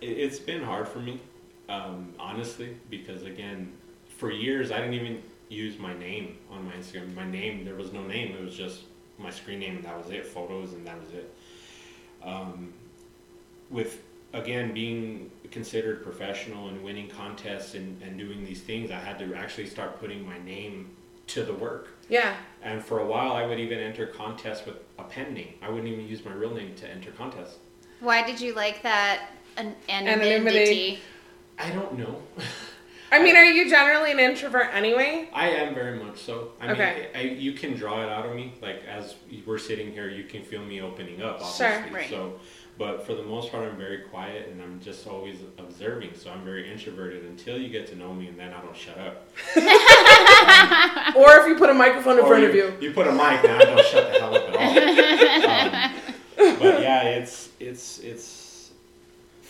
[0.00, 1.20] It, it's been hard for me,
[1.68, 3.72] um, honestly, because again,
[4.18, 7.14] for years I didn't even use my name on my Instagram.
[7.14, 8.36] My name, there was no name.
[8.36, 8.82] It was just
[9.16, 10.26] my screen name, and that was it.
[10.26, 11.34] Photos, and that was it.
[12.22, 12.72] Um,
[13.70, 14.02] with
[14.34, 19.34] again being considered professional and winning contests and, and doing these things, I had to
[19.34, 20.90] actually start putting my name
[21.28, 21.88] to the work.
[22.08, 22.34] Yeah.
[22.62, 25.54] And for a while, I would even enter contests with a pen name.
[25.62, 27.58] I wouldn't even use my real name to enter contests.
[28.00, 30.34] Why did you like that an- Anonymity.
[30.34, 30.98] anonymity?
[31.58, 32.22] I don't know.
[33.10, 35.28] I mean, are you generally an introvert anyway?
[35.32, 36.52] I am very much so.
[36.60, 37.08] I Okay.
[37.14, 38.52] mean, I, you can draw it out of me.
[38.60, 39.14] Like as
[39.46, 41.40] we're sitting here, you can feel me opening up.
[41.42, 41.90] Sure, Obviously.
[41.94, 42.10] right.
[42.10, 42.38] So,
[42.76, 46.10] but for the most part, I'm very quiet and I'm just always observing.
[46.14, 48.98] So I'm very introverted until you get to know me, and then I don't shut
[48.98, 49.28] up.
[51.16, 52.72] Or if you put a microphone in Or front of you.
[52.80, 55.92] You put a mic, now I don't shut the hell up at all.
[56.38, 58.22] Um, but yeah, it's it's it's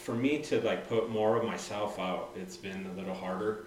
[0.08, 2.30] for me to like put more of myself out.
[2.34, 3.66] It's been a little harder.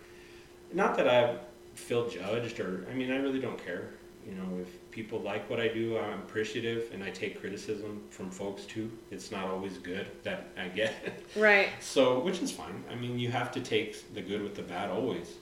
[0.74, 1.38] Not that I
[1.76, 3.92] feel judged or I mean I really don't care.
[4.28, 8.32] You know, if people like what I do, I'm appreciative and I take criticism from
[8.32, 8.90] folks too.
[9.12, 11.24] It's not always good that I get.
[11.36, 11.70] Right.
[11.80, 12.84] So, which is fine.
[12.90, 15.36] I mean, you have to take the good with the bad always.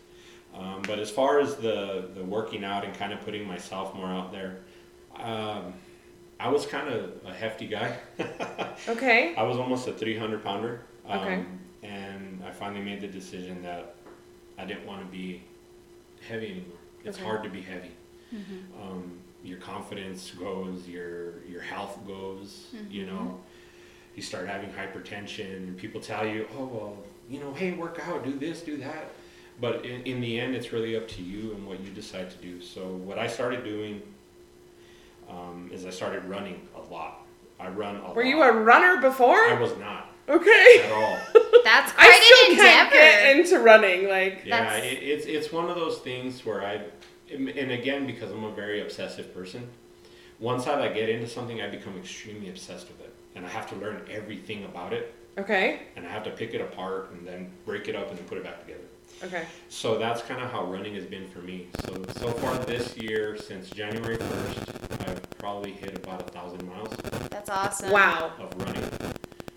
[0.53, 4.07] Um, but as far as the the working out and kind of putting myself more
[4.07, 4.57] out there,
[5.15, 5.73] um,
[6.39, 7.95] I was kind of a hefty guy.
[8.87, 9.35] Okay.
[9.35, 10.81] I was almost a 300 pounder.
[11.07, 11.43] Um, Okay.
[11.83, 13.95] And I finally made the decision that
[14.57, 15.43] I didn't want to be
[16.27, 16.77] heavy anymore.
[17.05, 17.25] It's Okay.
[17.25, 17.91] hard to be heavy.
[18.81, 22.67] Um, your confidence goes, your your health goes.
[22.75, 22.91] Mhm.
[22.91, 23.39] You know,
[24.15, 26.97] you start having hypertension, and people tell you, "Oh well,
[27.29, 29.11] you know, hey, work out, do this, do that."
[29.61, 32.37] But in, in the end, it's really up to you and what you decide to
[32.37, 32.61] do.
[32.61, 34.01] So what I started doing
[35.29, 37.25] um, is I started running a lot.
[37.59, 38.15] I run a lot.
[38.15, 39.35] Were you a runner before?
[39.37, 40.81] I was not Okay.
[40.83, 41.17] at all.
[41.63, 42.95] That's I quite still an can't endeavor.
[42.95, 44.07] get into running.
[44.07, 46.81] Like, Yeah, That's- it, it's it's one of those things where I,
[47.31, 49.67] and again because I'm a very obsessive person,
[50.39, 53.67] once I like get into something, I become extremely obsessed with it, and I have
[53.71, 55.81] to learn everything about it, okay.
[55.95, 58.37] and I have to pick it apart and then break it up and then put
[58.37, 58.83] it back together.
[59.23, 59.45] Okay.
[59.67, 61.67] So that's kind of how running has been for me.
[61.85, 64.59] So so far this year, since January first,
[65.01, 66.95] I've probably hit about a thousand miles
[67.29, 67.91] That's awesome.
[67.91, 68.31] Wow.
[68.39, 68.83] of running.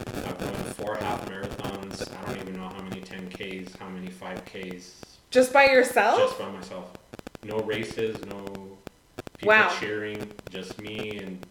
[0.06, 2.08] I've run four half marathons.
[2.16, 4.94] I don't even know how many 10Ks, how many 5Ks,
[5.30, 6.18] Just by yourself?
[6.18, 6.92] just by myself.
[7.44, 8.44] No races, no
[9.38, 9.68] people Wow.
[9.80, 11.44] cheering, just me and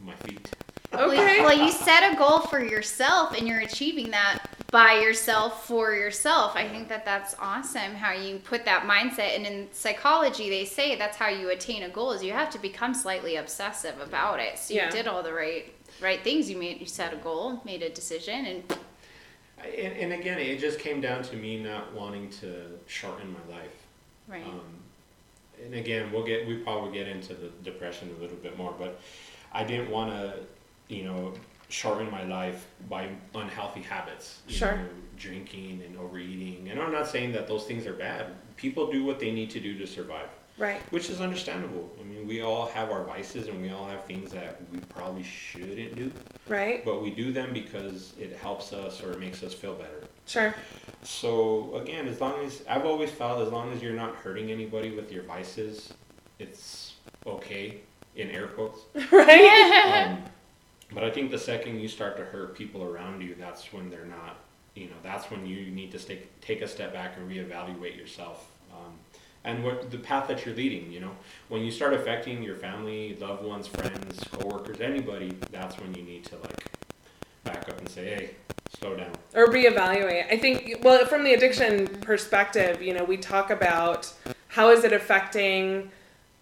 [0.00, 0.50] my feet.
[0.92, 1.40] Well, Okay.
[1.40, 6.52] Well, you set a goal for yourself and you're achieving that by yourself for yourself.
[6.56, 9.36] I think that that's awesome how you put that mindset.
[9.36, 12.58] And in psychology, they say that's how you attain a goal is you have to
[12.58, 14.58] become slightly obsessive about it.
[14.58, 14.86] So Yeah.
[14.86, 16.48] you did all the right right things.
[16.50, 18.78] You made you set a goal, made a decision, and
[19.62, 23.76] And, and again, it just came down to me not wanting to shorten my life.
[24.26, 24.44] right.
[24.44, 24.60] Um,
[25.64, 29.00] and again, we'll get we probably get into the depression a little bit more, but
[29.52, 30.34] I didn't want to,
[30.88, 31.32] you know,
[31.68, 34.40] shorten my life by unhealthy habits.
[34.48, 34.76] you Sure.
[34.76, 34.84] know,
[35.16, 38.26] drinking and overeating, and I'm not saying that those things are bad.
[38.56, 40.28] People do what they need to do to survive.
[40.58, 40.80] Right.
[40.90, 41.90] which is understandable.
[41.98, 45.22] I mean, we all have our vices and we all have things that we probably
[45.22, 46.12] shouldn't do,
[46.46, 46.84] Right.
[46.84, 50.04] but we do them because it helps us or it makes us feel better.
[50.26, 50.54] Sure.
[51.02, 54.90] So again, as long as I've always felt, as long as you're not hurting anybody
[54.94, 55.94] with your vices,
[56.38, 56.94] it's
[57.26, 57.80] okay
[58.14, 58.80] in air quotes.
[59.10, 60.10] Right.
[60.10, 60.22] Um,
[60.94, 64.04] but I think the second you start to hurt people around you, that's when they're
[64.04, 64.36] not.
[64.74, 68.50] You know, that's when you need to take take a step back and reevaluate yourself.
[68.72, 68.94] Um,
[69.44, 71.12] and what the path that you're leading, you know,
[71.48, 76.24] when you start affecting your family, loved ones, friends, coworkers, anybody, that's when you need
[76.26, 76.70] to like
[77.44, 78.30] back up and say, "Hey,
[78.78, 80.30] slow down." or reevaluate.
[80.30, 84.12] I think, well, from the addiction perspective, you know, we talk about
[84.48, 85.90] how is it affecting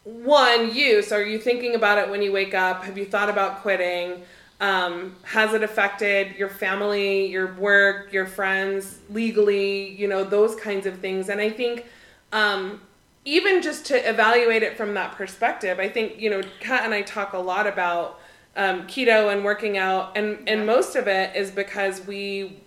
[0.05, 1.03] one you.
[1.03, 2.85] So, are you thinking about it when you wake up?
[2.85, 4.23] Have you thought about quitting?
[4.61, 9.89] Um, has it affected your family, your work, your friends, legally?
[9.95, 11.29] You know, those kinds of things.
[11.29, 11.87] And I think.
[12.33, 12.81] Um,
[13.25, 17.03] even just to evaluate it from that perspective, I think you know, Kat and I
[17.03, 18.19] talk a lot about
[18.57, 22.59] um, keto and working out, and and most of it is because we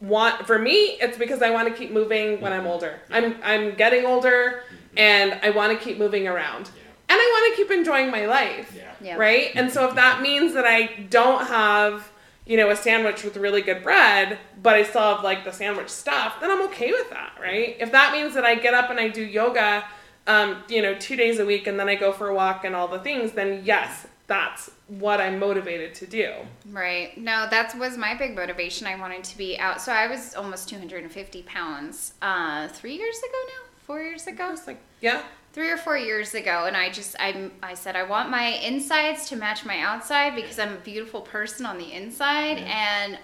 [0.00, 0.46] want.
[0.46, 3.00] For me, it's because I want to keep moving when I'm older.
[3.10, 4.62] I'm I'm getting older,
[4.96, 6.82] and I want to keep moving around, Yeah.
[7.08, 8.92] And I want to keep enjoying my life Yeah.
[9.00, 9.16] Yeah.
[9.16, 9.50] right?
[9.54, 12.10] And so if that means that I don't have,
[12.46, 15.88] you know, a sandwich with really good bread, but I still have like the sandwich
[15.88, 17.76] stuff, then I'm okay with that, right?
[17.78, 19.84] If that means that I get up and I do yoga,
[20.26, 22.74] um, you know, two days a week and then I go for a walk and
[22.74, 26.32] all the things, then yes, that's what I'm motivated to do.
[26.70, 27.16] Right.
[27.16, 28.86] No, that was my big motivation.
[28.88, 29.80] I wanted to be out.
[29.80, 34.66] So I was almost 250 pounds uh, three years ago now, four years ago, was
[34.66, 35.22] like, yeah,
[35.56, 39.26] three or four years ago, and I just I I said I want my insides
[39.30, 43.18] to match my outside because I'm a beautiful person on the inside, and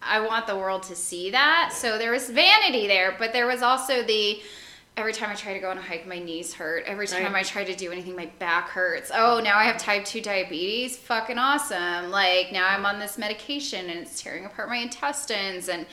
[0.00, 1.74] I want the world to see that.
[1.74, 4.40] So there was vanity there, but there was also the
[4.96, 6.84] every time I try to go on a hike, my knees hurt.
[6.86, 7.40] Every time Right.
[7.40, 9.10] I try to do anything, my back hurts.
[9.12, 10.96] Oh, now I have type 2 diabetes.
[10.96, 12.10] Fucking awesome.
[12.10, 15.84] Like now I'm on this medication and it's tearing apart my intestines and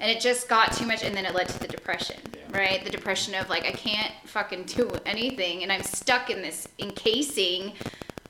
[0.00, 2.16] and it just got too much and then it led to the depression.
[2.34, 2.58] Yeah.
[2.58, 2.84] Right?
[2.84, 7.72] The depression of like I can't fucking do anything and I'm stuck in this encasing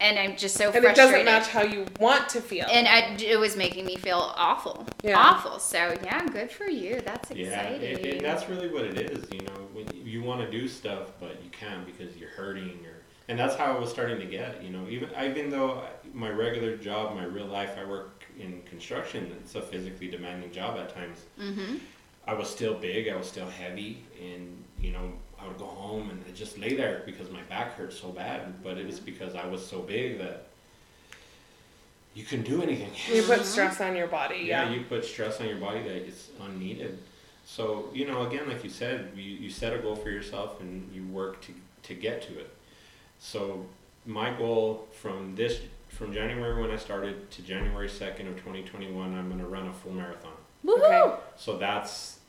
[0.00, 1.12] and I'm just so and it frustrated.
[1.12, 2.66] doesn't match how you want to feel.
[2.70, 4.86] and I, it was making me feel awful.
[5.02, 5.18] Yeah.
[5.18, 5.58] Awful.
[5.58, 7.02] So, yeah, good for you.
[7.02, 7.82] That's Yeah, exciting.
[7.82, 9.30] it, it, that's really what it is.
[9.30, 12.94] You know, when you want to do stuff, but you can't because you're hurting, or
[13.28, 14.62] and that's how I was starting to get.
[14.62, 15.82] You know, even even though
[16.14, 19.34] my regular job, my real life, I work in construction.
[19.40, 21.18] It's a physically demanding job at times.
[21.38, 21.76] mm-hmm.
[22.26, 23.08] I was still big.
[23.08, 26.76] I was still heavy, and you know, I would go home and I'd just lay
[26.76, 28.62] there because my back hurt so bad.
[28.62, 30.46] But it was because I was so big that
[32.14, 32.90] you couldn't do anything.
[33.12, 34.70] you put stress on your body, yeah, yeah.
[34.74, 36.98] you put stress on your body that is unneeded.
[37.46, 40.90] So you know, again, like you said, you, you set a goal for yourself and
[40.92, 42.54] you work to to get to it.
[43.18, 43.66] So
[44.06, 45.60] my goal from this
[46.00, 49.46] from January when I started to January second of twenty twenty one, I'm going to
[49.46, 50.32] run a full marathon.
[50.64, 50.78] Woohoo!
[50.82, 51.20] Okay.
[51.36, 52.20] So that's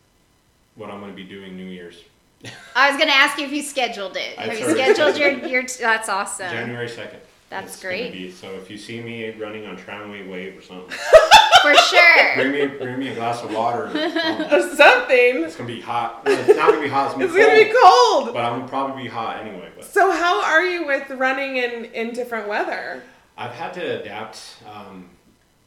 [0.75, 2.03] what I'm going to be doing New Year's,
[2.75, 4.37] I was gonna ask you if you scheduled it.
[4.37, 5.63] I Have you scheduled your your?
[5.79, 6.49] That's awesome.
[6.51, 7.19] January second.
[7.49, 8.11] That's It's great.
[8.13, 10.89] Be, so if you see me running on Tramway Wave or something,
[11.61, 12.35] For sure.
[12.35, 13.85] bring me bring me a glass of water.
[13.87, 13.91] Or
[14.75, 15.43] something.
[15.43, 16.25] it's gonna be hot.
[16.25, 17.11] Well, it's not gonna be hot.
[17.15, 18.23] It's It's gonna gonna be be cold.
[18.23, 18.33] cold.
[18.33, 19.69] But I'm gonna probably be hot anyway.
[19.75, 23.03] But So how are you with running in in different weather?
[23.41, 24.37] I've had to adapt.
[24.71, 25.09] Um,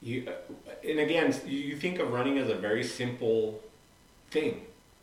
[0.03, 0.29] you,
[0.89, 3.61] and again, you you think of running as a very simple
[4.31, 4.63] thing.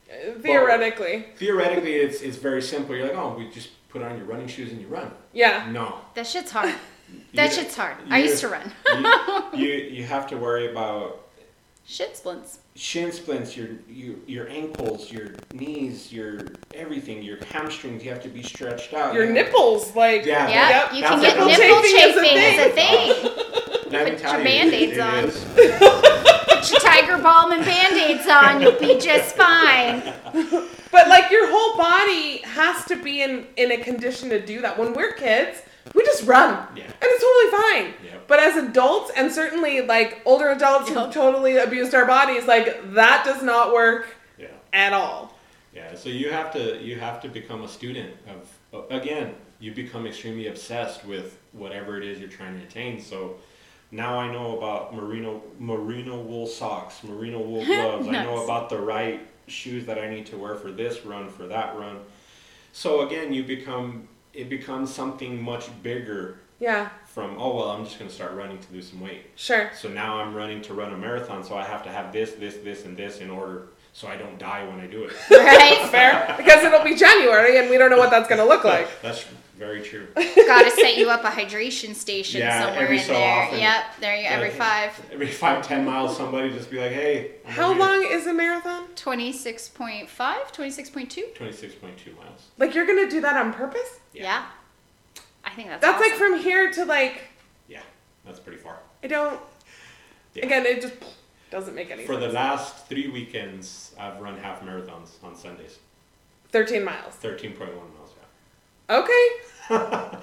[0.09, 2.95] Uh, Theoretically, Theoretically, it's it's very simple.
[2.95, 5.11] You're like, oh, we just put on your running shoes and you run.
[5.33, 5.69] yeah.
[5.71, 6.73] No, That shit's hard.
[7.33, 7.97] That You- shit's hard.
[8.09, 8.71] I used to run.
[9.53, 11.05] you, you you have to worry about
[11.91, 12.59] Shit splints.
[12.75, 16.39] shin splints, your your your ankles, your knees, your
[16.73, 18.01] everything, your hamstrings.
[18.01, 19.13] You have to be stretched out.
[19.13, 20.47] Your nipples, like Yeah.
[20.47, 20.93] Yeah, Yep.
[20.93, 23.13] you can get nipple nipple chafing is a chafing is a thing.
[23.13, 23.91] thing.
[23.91, 25.23] Let me Put tell your Band-Aids on.
[26.47, 28.61] Put your tiger balm and band-aids on.
[28.61, 30.01] You'll be just fine.
[30.93, 34.77] But like your whole body has to be in in a condition to do that.
[34.79, 35.61] When we're kids,
[35.95, 36.83] we just run, Yeah.
[36.83, 37.93] and it's totally fine.
[38.05, 38.27] Yep.
[38.27, 43.23] But as adults, and certainly like older adults who've totally abused our bodies, like that
[43.25, 44.47] does not work Yeah.
[44.73, 45.37] at all.
[45.73, 50.05] Yeah, so you have to you have to become a student of again, you become
[50.07, 52.99] extremely obsessed with whatever it is you're trying to attain.
[53.01, 53.35] So
[53.91, 58.07] now I know about merino merino wool socks, merino wool gloves.
[58.07, 61.47] I know about the right shoes that I need to wear for this run, for
[61.47, 61.99] that run.
[62.73, 67.97] So again, you become it becomes something much bigger Yeah, from oh well, I'm just
[67.99, 69.25] going to start running to lose some weight.
[69.35, 69.71] sure.
[69.75, 72.55] So now I'm running to run a marathon, so I have to have this, this,
[72.63, 75.11] this, and this in order so I don't die when I do it.
[75.29, 75.85] Right?
[75.91, 78.87] Fair, because it'll be January, and we don't know what that's gonna look like.
[79.01, 79.25] That's
[79.61, 80.07] very true.
[80.15, 83.43] Gotta set you up a hydration station Yeah, somewhere every in so there.
[83.43, 83.59] often.
[83.59, 84.89] Yep, there you every five.
[85.13, 88.87] Every five, ten miles, somebody just be like, "Hey, I'm How long is a marathon?
[88.95, 91.35] 26.5, 26.2?
[91.35, 92.47] Twenty-six point two miles.
[92.57, 93.99] Like you're gonna do that on purpose?
[94.13, 94.23] Yeah.
[94.23, 94.45] Yeah.
[95.45, 97.21] I think that's That's like from here to like
[97.67, 97.81] Yeah,
[98.25, 98.79] that's pretty far.
[99.03, 99.39] I don't.
[100.33, 100.45] Yeah.
[100.47, 100.95] Again, it just
[101.51, 102.33] doesn't make any For the sense.
[102.33, 105.77] last three weekends, I've run half marathons on Sundays.
[106.49, 107.13] Thirteen miles.
[107.13, 108.09] Thirteen point one miles.
[108.89, 108.97] Yeah.
[108.97, 109.27] Okay.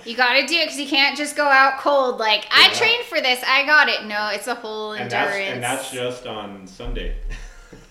[0.04, 2.18] You gotta do it because you can't just go out cold.
[2.18, 4.04] Like I trained for this, I got it.
[4.04, 5.34] No, it's a whole And endurance.
[5.36, 7.16] that's and that's just on Sunday.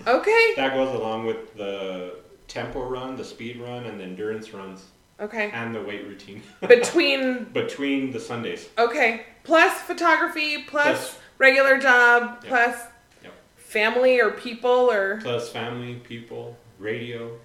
[0.07, 0.53] Okay.
[0.55, 2.15] that goes along with the
[2.47, 4.85] tempo run, the speed run, and the endurance runs,
[5.19, 5.51] Okay.
[5.51, 8.69] and the weight routine Between between the Sundays.
[8.77, 12.47] okay, plus photography, plus, Plus- regular job, Yep.
[12.47, 12.77] plus
[13.23, 13.33] Yep.
[13.57, 17.37] family or people or Plus family, people, radio.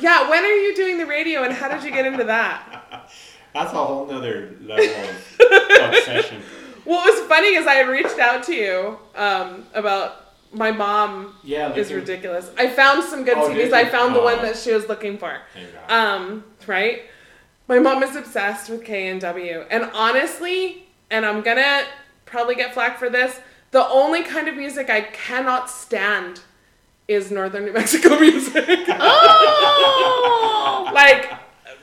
[0.00, 0.28] Yeah.
[0.30, 3.10] When are you doing the radio and how did you get into that?
[3.54, 6.42] That's a whole nother level of obsession.
[6.84, 11.72] What was funny is I had reached out to you um, about my mom Yeah,
[11.74, 12.50] is ridiculous.
[12.56, 13.72] I found some good Oh, CDs.
[13.72, 15.38] I found the one that she was looking for.
[15.88, 17.02] Um, right?
[17.68, 19.66] My mom is obsessed with KANW.
[19.70, 21.82] And honestly, and I'm gonna
[22.24, 23.40] probably get flack for this,
[23.72, 26.40] the only kind of music I cannot stand
[27.08, 28.64] is Northern New Mexico music.
[28.88, 30.90] oh!
[30.92, 31.30] like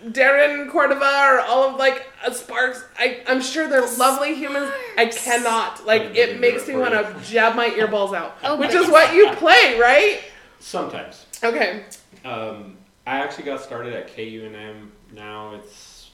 [0.07, 2.83] Darren Cordova or all of like uh, Sparx.
[2.97, 4.71] I, I'm sure they're lovely humans.
[4.97, 5.86] I cannot.
[5.86, 8.38] Like Couldn't it makes me want to jab my earballs out.
[8.43, 10.21] Oh, which is what you play, right?
[10.59, 11.25] Sometimes.
[11.43, 11.86] Okay.
[12.25, 15.55] Um, I actually got started at KUNM now.
[15.55, 16.09] It's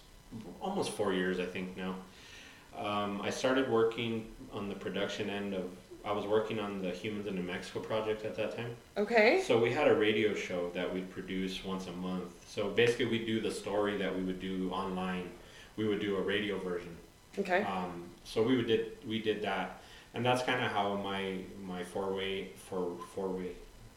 [0.61, 1.95] almost four years, I think, now.
[2.77, 5.69] Um, I started working on the production end of,
[6.09, 8.75] I was working on the Humans in New Mexico project at that time.
[8.97, 9.43] Okay.
[9.45, 12.33] So we had a radio show that we'd produce once a month.
[12.47, 15.29] So basically, we'd do the story that we would do online.
[15.77, 16.97] We would do a radio version.
[17.37, 17.61] Okay.
[17.61, 19.81] Um, so we would did we did that,
[20.15, 23.51] and that's kind of how my my four way for four way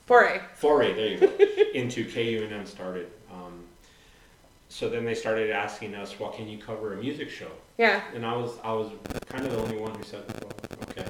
[0.05, 0.41] Foray.
[0.55, 1.27] foray there you go
[1.75, 3.11] into KUNM started.
[3.33, 3.65] Um,
[4.69, 8.03] so then they started asking us, "Well, can you cover a music show?" Yeah.
[8.15, 8.91] And I was I was
[9.31, 10.53] kind of the only one who said, "Well,
[10.91, 11.07] okay,"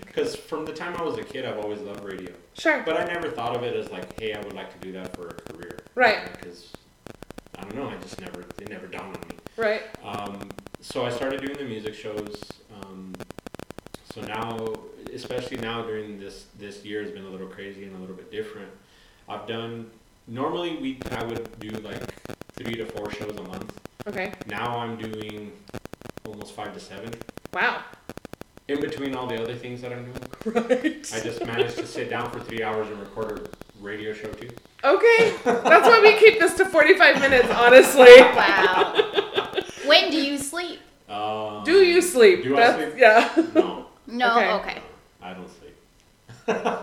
[0.00, 2.82] because from the time I was a kid, I've always loved radio, Sure.
[2.84, 5.14] but I never thought of it as like, "Hey, I would like to do that
[5.16, 6.20] for a career." Right.
[6.32, 6.72] Because
[7.58, 9.36] I don't know, I just never it never dawned on me.
[9.56, 9.82] Right.
[10.04, 10.48] Um,
[10.80, 12.42] so I started doing the music shows.
[12.82, 13.14] Um,
[14.12, 14.74] so now,
[15.12, 18.30] especially now during this this year has been a little crazy and a little bit
[18.30, 18.70] different.
[19.28, 19.90] I've done
[20.26, 22.02] normally we I would do like
[22.54, 23.80] three to four shows a month.
[24.06, 24.32] Okay.
[24.48, 25.52] Now I'm doing
[26.26, 27.12] almost five to seven.
[27.52, 27.82] Wow.
[28.68, 30.18] In between all the other things that I'm doing,
[30.68, 31.10] Right.
[31.12, 34.48] I just managed to sit down for three hours and record a radio show too.
[34.84, 35.34] Okay.
[35.44, 38.20] That's why we keep this to 45 minutes, honestly.
[38.20, 38.94] Wow.
[39.86, 40.80] when do you sleep?
[41.08, 42.44] Um, Do you sleep?
[42.44, 42.94] Do I sleep?
[42.96, 43.30] Yeah.
[43.54, 44.36] No, No.
[44.38, 44.52] Okay.
[44.52, 44.82] Okay.
[45.20, 45.76] I don't sleep.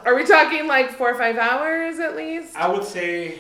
[0.06, 2.56] Are we talking like four or five hours at least?
[2.56, 3.40] I would say,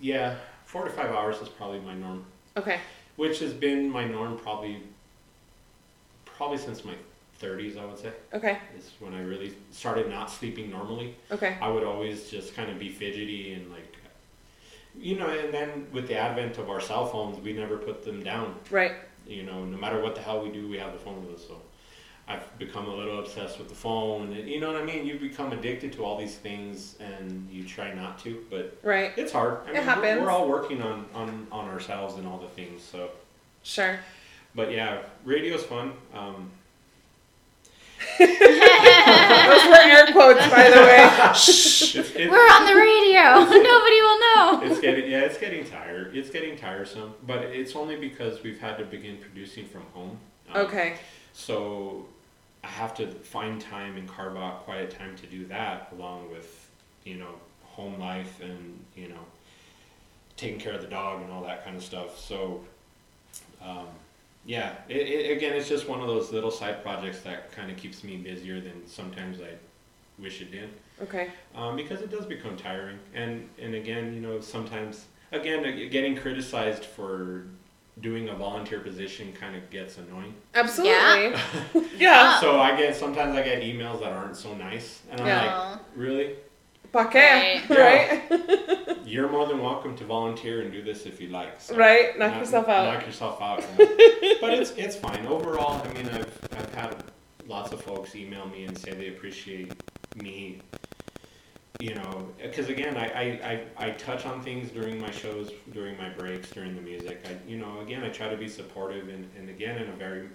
[0.00, 2.24] yeah, four to five hours is probably my norm,
[2.56, 2.78] Okay.
[3.16, 4.82] which has been my norm probably,
[6.40, 6.94] probably since my
[7.42, 7.78] 30s.
[7.78, 8.56] I would say Okay.
[8.78, 11.14] is when I really started not sleeping normally.
[11.30, 11.58] Okay.
[11.60, 13.94] I would always just kind of be fidgety and like,
[14.98, 18.22] you know, and then with the advent of our cell phones, we never put them
[18.22, 18.54] down.
[18.70, 18.92] Right.
[19.26, 21.46] You know, no matter what the hell we do, we have the phone with us.
[21.46, 21.60] So.
[22.28, 25.04] I've become a little obsessed with the phone, and you know what I mean.
[25.04, 29.10] You become addicted to all these things, and you try not to, but Right.
[29.16, 29.58] it's hard.
[29.66, 30.18] I It mean, happens.
[30.20, 32.82] We're, we're all working on, on, on ourselves and all the things.
[32.82, 33.10] So,
[33.64, 33.98] Sure.
[34.54, 35.92] But yeah, radio's fun.
[36.14, 36.50] Um,
[38.18, 41.08] Those were air quotes, by the way.
[41.30, 43.22] it's, it's, We're on the radio.
[43.62, 44.60] Nobody will know.
[44.64, 46.16] it's getting yeah, it's getting tired.
[46.16, 50.18] It's getting tiresome, but it's only because we've had to begin producing from home.
[50.52, 50.96] Um, Okay.
[51.32, 52.06] So
[52.64, 56.70] I have to find time and carve out quiet time to do that, along with
[57.04, 57.34] you know
[57.64, 59.24] home life and you know
[60.36, 62.18] taking care of the dog and all that kind of stuff.
[62.18, 62.62] So
[63.62, 63.86] um,
[64.44, 67.76] yeah, it, it, again, it's just one of those little side projects that kind of
[67.76, 69.50] keeps me busier than sometimes I
[70.18, 70.68] wish it did
[71.02, 71.30] Okay.
[71.54, 72.98] um, because it does become tiring.
[73.14, 77.46] And and again, you know, sometimes again uh, getting criticized for
[78.00, 80.34] doing a volunteer position kind of gets annoying.
[80.54, 80.92] Absolutely.
[80.94, 81.40] Yeah.
[81.98, 82.40] yeah.
[82.40, 85.70] So I get sometimes I get emails that aren't so nice, and I'm Yeah.
[85.72, 86.34] like, really?
[86.92, 87.68] Pa' qué?
[87.68, 88.22] Right.
[88.30, 88.79] Right.
[89.10, 91.60] You're more than welcome to volunteer and do this if you like.
[91.60, 92.16] So Right.
[92.16, 92.94] Knock yourself out.
[92.94, 93.64] Knock yourself out.
[93.78, 94.34] you know.
[94.40, 95.82] but it's it's fine overall.
[95.84, 97.04] I mean, I've I've had
[97.48, 99.72] lots of folks email me and say they appreciate
[100.14, 100.60] me
[101.80, 103.22] you know, because again, I, I,
[103.78, 107.24] I, I touch on things during my shows, during my breaks, during the music.
[107.26, 110.28] I, you know, again, I try to be supportive and, and again, in a very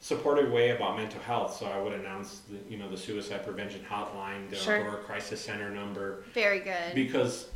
[0.00, 1.54] supportive way about mental health.
[1.58, 4.76] So I would announce, the, you know, the suicide prevention hotline, the Sure.
[4.76, 6.94] Agora Crisis Center number, Very good.
[6.94, 7.48] because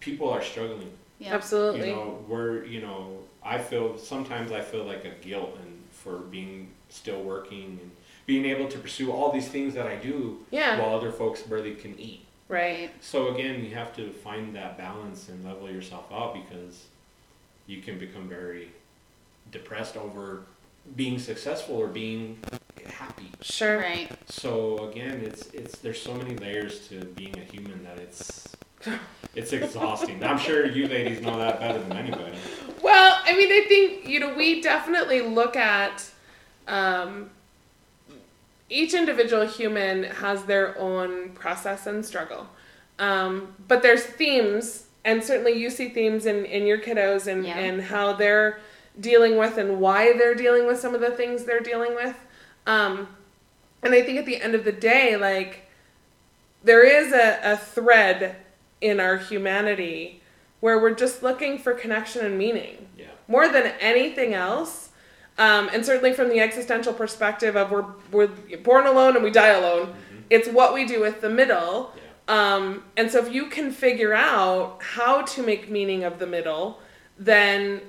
[0.00, 0.90] people are struggling.
[1.18, 1.34] yeah.
[1.34, 1.88] Absolutely.
[1.90, 6.18] You know, we're, you know, I feel, sometimes I feel like a guilt and for
[6.18, 7.90] being still working and
[8.26, 10.78] being able to pursue all these things that I do Yeah.
[10.80, 12.24] while other folks barely can eat.
[12.48, 12.90] right.
[13.00, 16.86] So again, you have to find that balance and level yourself out because
[17.66, 18.72] you can become very
[19.52, 20.42] depressed over
[20.96, 22.38] being successful or being
[22.86, 23.30] happy.
[23.42, 23.78] Sure.
[23.78, 24.10] Right.
[24.26, 28.48] So again, it's it's there's so many layers to being a human that it's
[29.34, 30.22] it's exhausting.
[30.24, 32.32] I'm sure you ladies know that better than anybody.
[32.82, 36.04] Well, I mean, I think you know we definitely look at
[36.66, 37.30] um,
[38.68, 42.48] each individual human has their own process and struggle,
[42.98, 47.58] um, but there's themes, and certainly you see themes in in your kiddos and Yeah.
[47.58, 48.60] and how they're
[48.98, 52.16] dealing with and why they're dealing with some of the things they're dealing with.
[52.66, 53.08] Um,
[53.82, 55.66] and I think at the end of the day, like
[56.62, 58.36] there is a, a thread
[58.80, 60.22] in our humanity
[60.60, 63.06] where we're just looking for connection and meaning Yeah.
[63.28, 64.90] more than anything else.
[65.38, 68.28] Um, and certainly from the existential perspective of we're, we're
[68.62, 69.94] born alone and we die alone,
[70.28, 71.92] it's what we do with the middle.
[71.96, 72.54] Yeah.
[72.54, 76.78] Um, and so if you can figure out how to make meaning of the middle,
[77.18, 77.80] then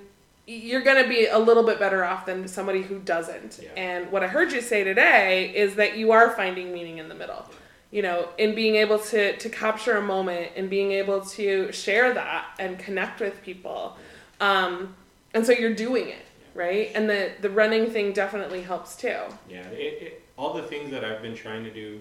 [0.47, 3.59] you're going to be a little bit better off than somebody who doesn't.
[3.61, 3.69] Yeah.
[3.75, 7.15] And what I heard you say today is that you are finding meaning in the
[7.15, 7.45] middle.
[7.91, 12.13] You know, in being able to to capture a moment and being able to share
[12.13, 13.97] that and connect with people.
[14.39, 14.95] Um,
[15.33, 16.25] and so you're doing it,
[16.55, 16.91] right?
[16.95, 19.19] And the the running thing definitely helps too.
[19.49, 21.99] Yeah, it, it, all the things that I've been trying to do,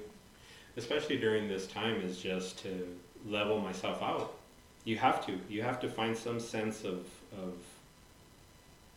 [0.77, 4.35] especially during this time, is just to level myself out.
[4.85, 5.39] You have to.
[5.49, 7.05] You have to find some sense of
[7.37, 7.55] of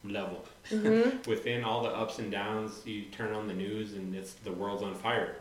[0.04, 1.30] level Mm-hmm.
[1.30, 2.82] within all the ups and downs.
[2.86, 5.36] You turn on the news and it's the world's on fire,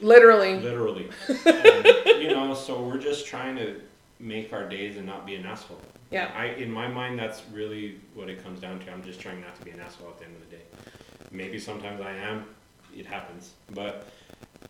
[0.00, 0.60] Literally.
[0.60, 1.08] literally.
[1.46, 3.80] and, you know, so we're just trying to
[4.18, 5.80] make our days and not be an asshole.
[6.10, 6.30] Yeah.
[6.34, 8.90] I in my mind that's really what it comes down to.
[8.90, 10.62] I'm just trying not to be an asshole at the end of the day.
[11.30, 12.44] Maybe sometimes I am.
[12.96, 14.08] It happens, but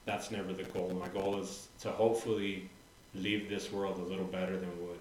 [0.04, 0.90] that's never the goal.
[1.00, 2.68] My goal is to hopefully
[3.14, 4.98] leave this world a little better than what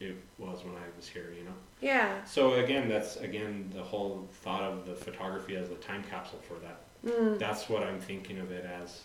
[0.00, 1.32] it was when I was here.
[1.36, 1.54] You know.
[1.82, 2.24] Yeah.
[2.24, 6.54] So again, that's again the whole thought of the photography as a time capsule for
[6.60, 6.80] that.
[7.04, 9.02] Mm, That's what I'm thinking of it as,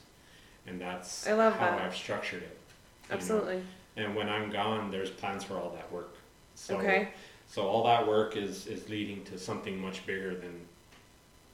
[0.69, 1.81] and that's I love how that.
[1.81, 2.57] I've structured it.
[3.03, 3.15] you know.
[3.15, 3.61] absolutely.
[3.97, 6.15] And when I'm gone, there's plans for all that work.
[6.55, 7.09] So, Okay.
[7.47, 10.53] So all that work is is leading to something much bigger than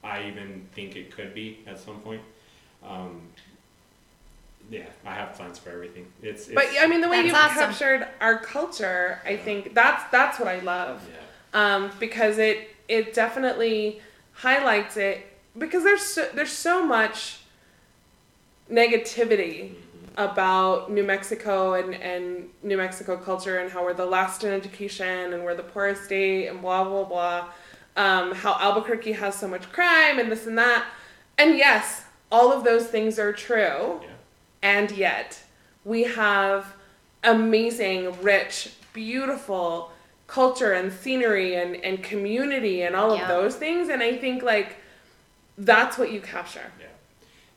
[0.03, 2.21] I even think it could be at some point.
[2.83, 3.21] Um,
[4.69, 6.07] yeah, I have plans for everything.
[6.21, 7.57] It's, it's But I mean, the way That's you awesome.
[7.69, 11.07] captured our culture, I think that's that's what I love.
[11.09, 14.01] yeah, um, because it it definitely
[14.33, 15.25] highlights it
[15.57, 17.39] because there's so, there's so much
[18.71, 19.75] negativity Mhm.
[20.17, 25.33] about New Mexico and, and New Mexico culture and how we're the last in education
[25.33, 27.47] and we're the poorest state and blah blah blah.
[27.97, 30.85] Um, how Albuquerque has so much crime and this and that.
[31.37, 34.01] And yes, all of those things are true.
[34.03, 34.09] yeah,
[34.61, 35.39] And yet,
[35.85, 36.73] we have
[37.23, 39.91] amazing, rich, beautiful
[40.27, 43.21] culture and scenery and, and community and all Yeah.
[43.23, 43.89] of those things.
[43.89, 44.75] And I think, like,
[45.57, 46.71] that's what you capture.
[46.79, 46.87] yeah.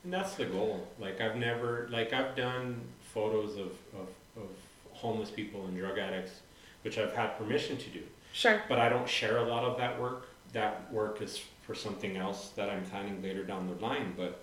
[0.04, 0.86] And that's the goal.
[0.98, 2.80] Like I've never like I've done
[3.12, 4.48] photos of, of, of
[4.92, 6.40] homeless people and drug addicts,
[6.82, 8.02] which I've had permission to do.
[8.32, 8.62] Sure.
[8.68, 10.28] but I don't share a lot of that work.
[10.52, 14.14] That work is for something else that I'm planning later down the line.
[14.16, 14.40] But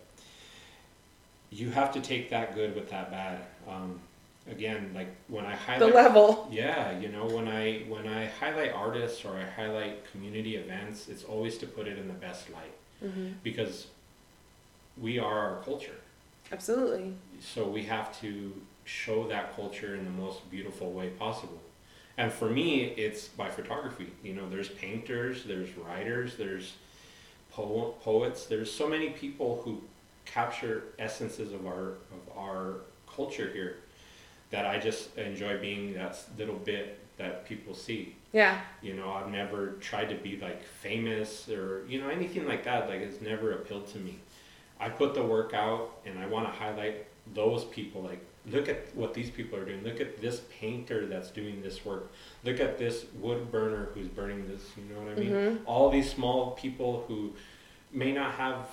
[1.51, 3.39] you have to take that good with that bad.
[3.67, 3.99] Um,
[4.49, 6.47] again, like when I highlight The level.
[6.51, 11.23] yeah, you know, when I when I highlight artists or I highlight community events, it's
[11.23, 13.87] always to put it in the best light hmm because
[14.97, 15.95] we are our culture.
[16.51, 17.13] Absolutely.
[17.39, 21.59] So we have to show that culture in the most beautiful way possible.
[22.17, 24.11] And for me, it's by photography.
[24.23, 26.73] You know, there's painters, there's writers, there's
[27.51, 28.45] po- poets.
[28.45, 29.81] There's so many people who
[30.23, 32.75] capture essences of our of our
[33.13, 33.77] culture here
[34.51, 38.15] that I just enjoy being that little bit that people see.
[38.31, 38.59] Yeah.
[38.81, 42.87] You know, I've never tried to be like famous or you know anything like that.
[42.89, 44.19] Like it's never appealed to me.
[44.79, 48.01] I put the work out and I want to highlight those people.
[48.01, 48.19] Like,
[48.51, 49.83] look at what these people are doing.
[49.83, 52.11] Look at this painter that's doing this work.
[52.43, 54.61] Look at this wood burner who's burning this.
[54.77, 55.31] You know what I mean?
[55.31, 55.59] Mhm.
[55.65, 57.33] All these small people who
[57.91, 58.67] may not have,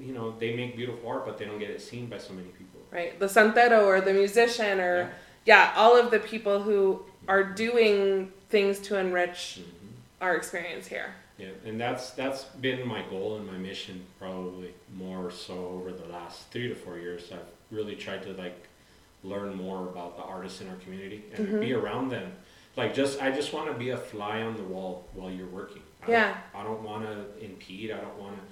[0.00, 2.48] you know, they make beautiful art, but they don't get it seen by so many
[2.48, 2.62] people.
[2.92, 3.18] right?
[3.18, 5.12] The santero or the musician or
[5.44, 9.60] yeah, all of the people who are doing things to enrich
[10.20, 11.14] our experience here.
[11.36, 16.06] Yeah, and that's that's been my goal and my mission probably more so over the
[16.06, 17.30] last three to four years.
[17.32, 18.68] I've really tried to like
[19.22, 21.60] learn more about the artists in our community and mm-hmm.
[21.60, 22.32] be around them.
[22.76, 25.82] Like just I just want to be a fly on the wall while you're working.
[26.06, 26.36] I Yeah.
[26.52, 27.90] Don't, I don't want to impede.
[27.90, 28.42] I don't want to.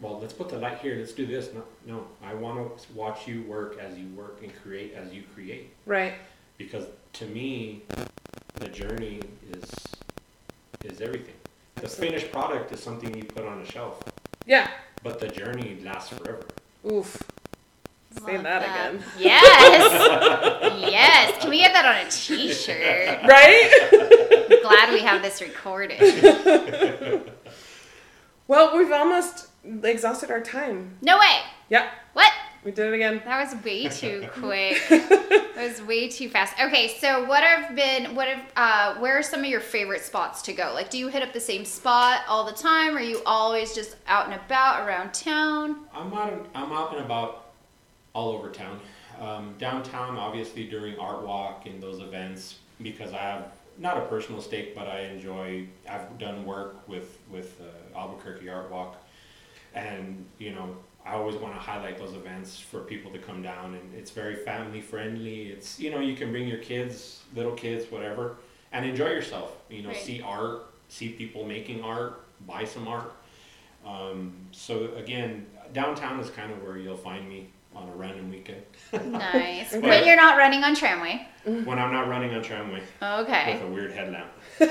[0.00, 0.96] Well, let's put the light here.
[0.96, 1.50] Let's do this.
[1.54, 2.06] No, no.
[2.22, 5.72] I want to watch you work as you work and create as you create.
[5.86, 6.14] Right.
[6.58, 7.82] Because to me,
[8.56, 9.20] the journey
[9.52, 9.70] is
[10.84, 11.34] is everything.
[11.76, 14.02] The finished product is something you put on a shelf,
[14.46, 14.70] Yeah.
[15.06, 16.44] But the journey lasts forever.
[16.90, 17.22] Oof.
[18.24, 19.04] Say Love that again.
[19.16, 20.80] Yes.
[20.90, 21.40] yes.
[21.40, 23.22] Can we get that on a t-shirt?
[23.28, 23.70] Right?
[24.50, 26.00] I'm glad we have this recorded.
[28.48, 29.46] well, we've almost
[29.84, 30.96] exhausted our time.
[31.02, 31.38] No way.
[31.68, 32.32] Yeah, What?
[32.66, 33.22] We did it again.
[33.24, 34.82] That was way too quick.
[34.88, 36.54] that was way too fast.
[36.60, 40.42] Okay, so what have been what have uh where are some of your favorite spots
[40.42, 40.72] to go?
[40.74, 42.96] Like do you hit up the same spot all the time?
[42.96, 45.86] Are you always just out and about around town?
[45.94, 46.46] I'm out.
[46.56, 47.52] I'm out and about
[48.12, 48.80] all over town.
[49.20, 54.42] Um, downtown, obviously during Art Walk and those events, because I have not a personal
[54.42, 55.68] stake, but I enjoy.
[55.88, 58.96] I've done work with with uh, Albuquerque Art Walk,
[59.72, 60.76] and you know
[61.06, 64.34] I always want to highlight those events for people to come down, and it's very
[64.36, 65.50] family friendly.
[65.50, 68.36] It's you know you can bring your kids, little kids, whatever,
[68.72, 69.52] and enjoy yourself.
[69.70, 69.96] You know, Right.
[69.98, 73.12] see art, see people making art, buy some art.
[73.86, 78.62] Um, so again, downtown is kind of where you'll find me on a random weekend
[79.12, 79.74] Nice.
[79.74, 79.80] Okay.
[79.88, 81.28] When you're not running on tramway.
[81.44, 83.52] when I'm not running on tramway Okay.
[83.52, 84.30] with a weird headlamp.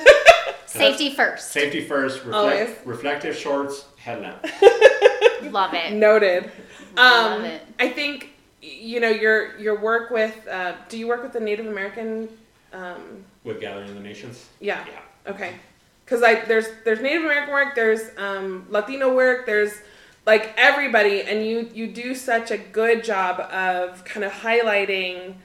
[0.66, 1.52] Safety first.
[1.52, 2.60] Safety first, Always.
[2.62, 4.46] reflect, reflective shorts, headlamp.
[5.52, 5.94] Love it.
[5.94, 6.52] Noted.
[6.98, 7.62] Love Um, it.
[7.80, 8.32] I think
[8.62, 10.48] you know your your work with.
[10.48, 12.30] Uh, do you work with the Native American?
[12.74, 14.48] Um, With Gathering the Nations.
[14.60, 14.84] yeah.
[14.88, 15.32] Yeah.
[15.32, 15.54] Okay.
[16.04, 19.74] Because like there's there's Native American work, there's um, Latino work, there's
[20.26, 25.36] like everybody, and you you do such a good job of kind of highlighting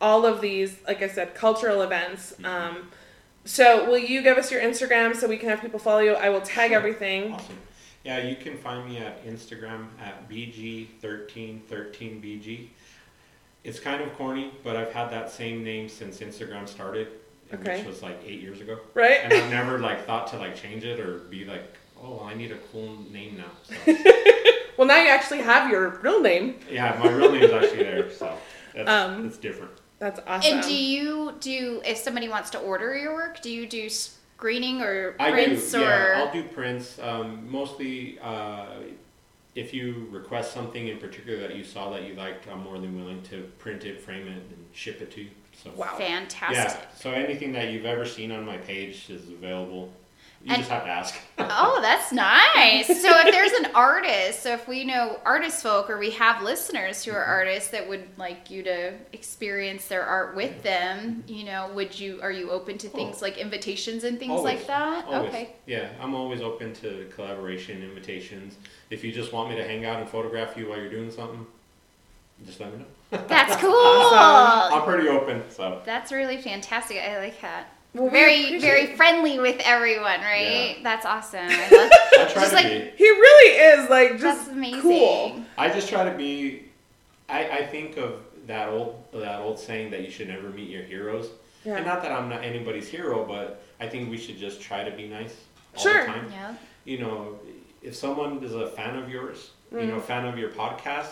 [0.00, 2.34] all of these, like I said, cultural events.
[2.44, 2.90] Um,
[3.44, 6.14] so will you give us your Instagram so we can have people follow you?
[6.14, 6.78] I will tag Sure.
[6.78, 7.32] everything.
[7.32, 7.58] Awesome.
[8.08, 12.68] Yeah, you can find me at Instagram at BG1313BG.
[13.64, 17.08] It's kind of corny, but I've had that same name since Instagram started,
[17.52, 17.76] Okay.
[17.80, 18.78] which was like eight years ago.
[18.94, 19.18] Right?
[19.22, 21.64] And I've never like thought to like change it or be like,
[22.02, 23.50] oh, well, I need a cool name now.
[23.84, 23.84] So
[24.78, 26.54] Well, now you actually have your real name.
[26.70, 28.38] yeah, my real name is actually there, so
[28.74, 29.72] that's, Um, it's different.
[29.98, 30.50] That's awesome.
[30.54, 33.90] And do you do if somebody wants to order your work, do you do
[34.42, 36.14] screening or I prints do, or yeah.
[36.24, 36.98] I'll do prints.
[37.00, 38.66] Um, mostly, uh,
[39.56, 42.96] if you request something in particular that you saw that you liked, I'm more than
[42.96, 45.30] willing to print it, frame it, and ship it to you.
[45.60, 45.96] So Wow.
[45.98, 46.80] fantastic?
[46.80, 46.86] yeah.
[46.96, 49.92] So anything that you've ever seen on my page is available.
[50.44, 51.14] You And- just have to ask.
[51.50, 52.86] Oh, that's nice.
[52.86, 57.04] So if there's an artist, so if we know artist folk or we have listeners
[57.04, 57.30] who are Mm-hmm.
[57.30, 62.20] artists that would like you to experience their art with them, you know, would you
[62.22, 63.24] are you open to things Oh.
[63.24, 64.56] like invitations and things Always.
[64.58, 65.06] like that?
[65.06, 65.28] Always.
[65.30, 65.50] Okay.
[65.66, 68.56] Yeah, I'm always open to collaboration, invitations.
[68.90, 71.46] If you just want me to hang out and photograph you while you're doing something,
[72.46, 73.24] just let me know.
[73.26, 73.72] That's cool.
[73.74, 75.82] I'm pretty open, so.
[75.84, 76.98] That's really fantastic.
[76.98, 77.68] I like that.
[77.94, 80.76] Well, very appreciate- very friendly with everyone, right?
[80.76, 80.82] Yeah.
[80.82, 81.46] That's awesome.
[81.48, 81.90] I love
[82.28, 82.90] I try Just to like- be.
[83.04, 84.80] He really is like just That's amazing.
[84.82, 85.42] cool.
[85.56, 86.64] I just try to be.
[87.28, 90.82] I, I think of that old that old saying that you should never meet your
[90.82, 91.28] heroes.
[91.64, 91.76] Yeah.
[91.76, 94.94] And not that I'm not anybody's hero, but I think we should just try to
[94.96, 95.34] be nice
[95.76, 96.02] all Sure.
[96.02, 96.28] the time.
[96.32, 96.54] Yeah.
[96.84, 97.38] You know,
[97.82, 99.88] if someone is a fan of yours, you Mm.
[99.88, 101.08] know, a fan of your podcast,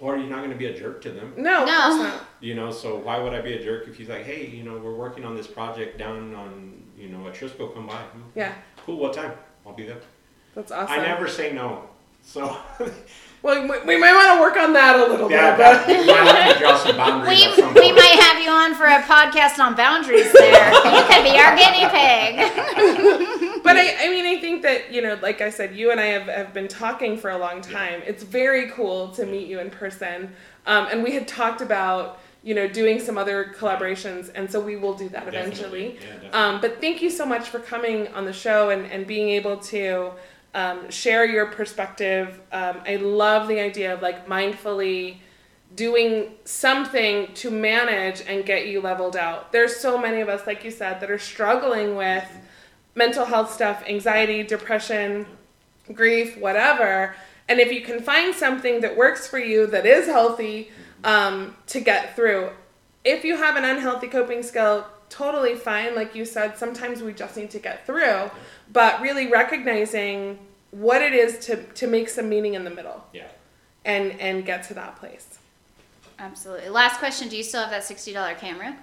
[0.00, 1.32] or you're not going to be a jerk to them.
[1.36, 1.66] No, No.
[1.66, 2.24] not.
[2.40, 4.76] You know, so why would I be a jerk if he's like, hey, you know,
[4.78, 8.00] we're working on this project down on, you know, at Trisco, come by.
[8.34, 8.52] Yeah,
[8.84, 9.32] Cool, what time?
[9.66, 9.98] I'll be there.
[10.54, 10.92] that's awesome.
[11.00, 11.88] I never say no.
[12.22, 12.56] So,
[13.42, 15.94] Well, we, we might want to work on that a little yeah, bit, that, but
[16.00, 17.96] you might have to draw some boundaries We, at some we point.
[17.96, 20.72] might have you on for a podcast on boundaries there.
[20.72, 23.40] You could be our guinea pig.
[23.64, 26.06] but I, I mean, I think that you know, like I said, you and I
[26.06, 28.02] have, have been talking for a long time.
[28.06, 30.32] It's very cool to meet you in person,
[30.66, 34.76] um, and we had talked about you know doing some other collaborations, and so we
[34.76, 35.40] will do that Definitely.
[35.40, 35.98] eventually.
[36.22, 36.48] Yeah.
[36.48, 39.56] Um, but thank you so much for coming on the show and, and being able
[39.58, 40.12] to
[40.54, 42.40] um, share your perspective.
[42.52, 45.16] Um, I love the idea of like mindfully
[45.74, 49.50] doing something to manage and get you leveled out.
[49.52, 52.24] There's so many of us, like you said, that are struggling with
[52.94, 55.26] mental health stuff, anxiety, depression,
[55.92, 57.14] grief, whatever.
[57.48, 60.70] And if you can find something that works for you that is healthy,
[61.04, 62.50] um, to get through.
[63.04, 65.94] If you have an unhealthy coping skill, totally fine.
[65.94, 68.30] Like you said, sometimes we just need to get through,
[68.72, 70.38] but really recognizing
[70.70, 73.26] what it is to, to make some meaning in the middle Yeah.
[73.84, 75.38] and, and get to that place.
[76.18, 76.68] Absolutely.
[76.70, 78.76] Last question: Do you still have that sixty dollar camera?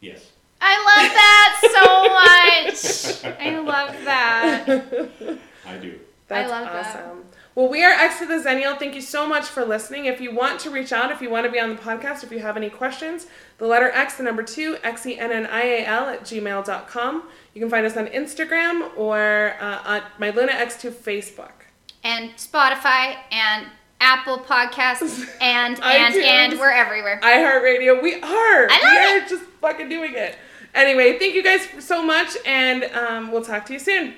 [0.00, 0.32] Yes.
[0.60, 3.38] I love that so much.
[3.40, 5.38] I love that.
[5.66, 5.98] I do.
[6.28, 6.96] That's love that.
[6.96, 7.24] awesome.
[7.54, 8.78] Well, we are X to the Xennial.
[8.78, 10.04] Thank you so much for listening.
[10.04, 12.30] If you want to reach out, if you want to be on the podcast, if
[12.30, 13.28] you have any questions,
[13.58, 17.22] the letter X, the number two, X E N N I A L at gmail.com.
[17.54, 21.52] You can find us on Instagram or uh, on my Luna X2 Facebook.
[22.04, 23.68] And Spotify and
[24.00, 26.22] Apple Podcasts and and iTunes.
[26.22, 27.18] and we're everywhere.
[27.22, 28.02] iHeartRadio.
[28.02, 28.20] We are.
[28.22, 30.36] I we love are just fucking doing it.
[30.76, 34.12] Anyway, thank you guys so much, and um, we'll talk to you soon.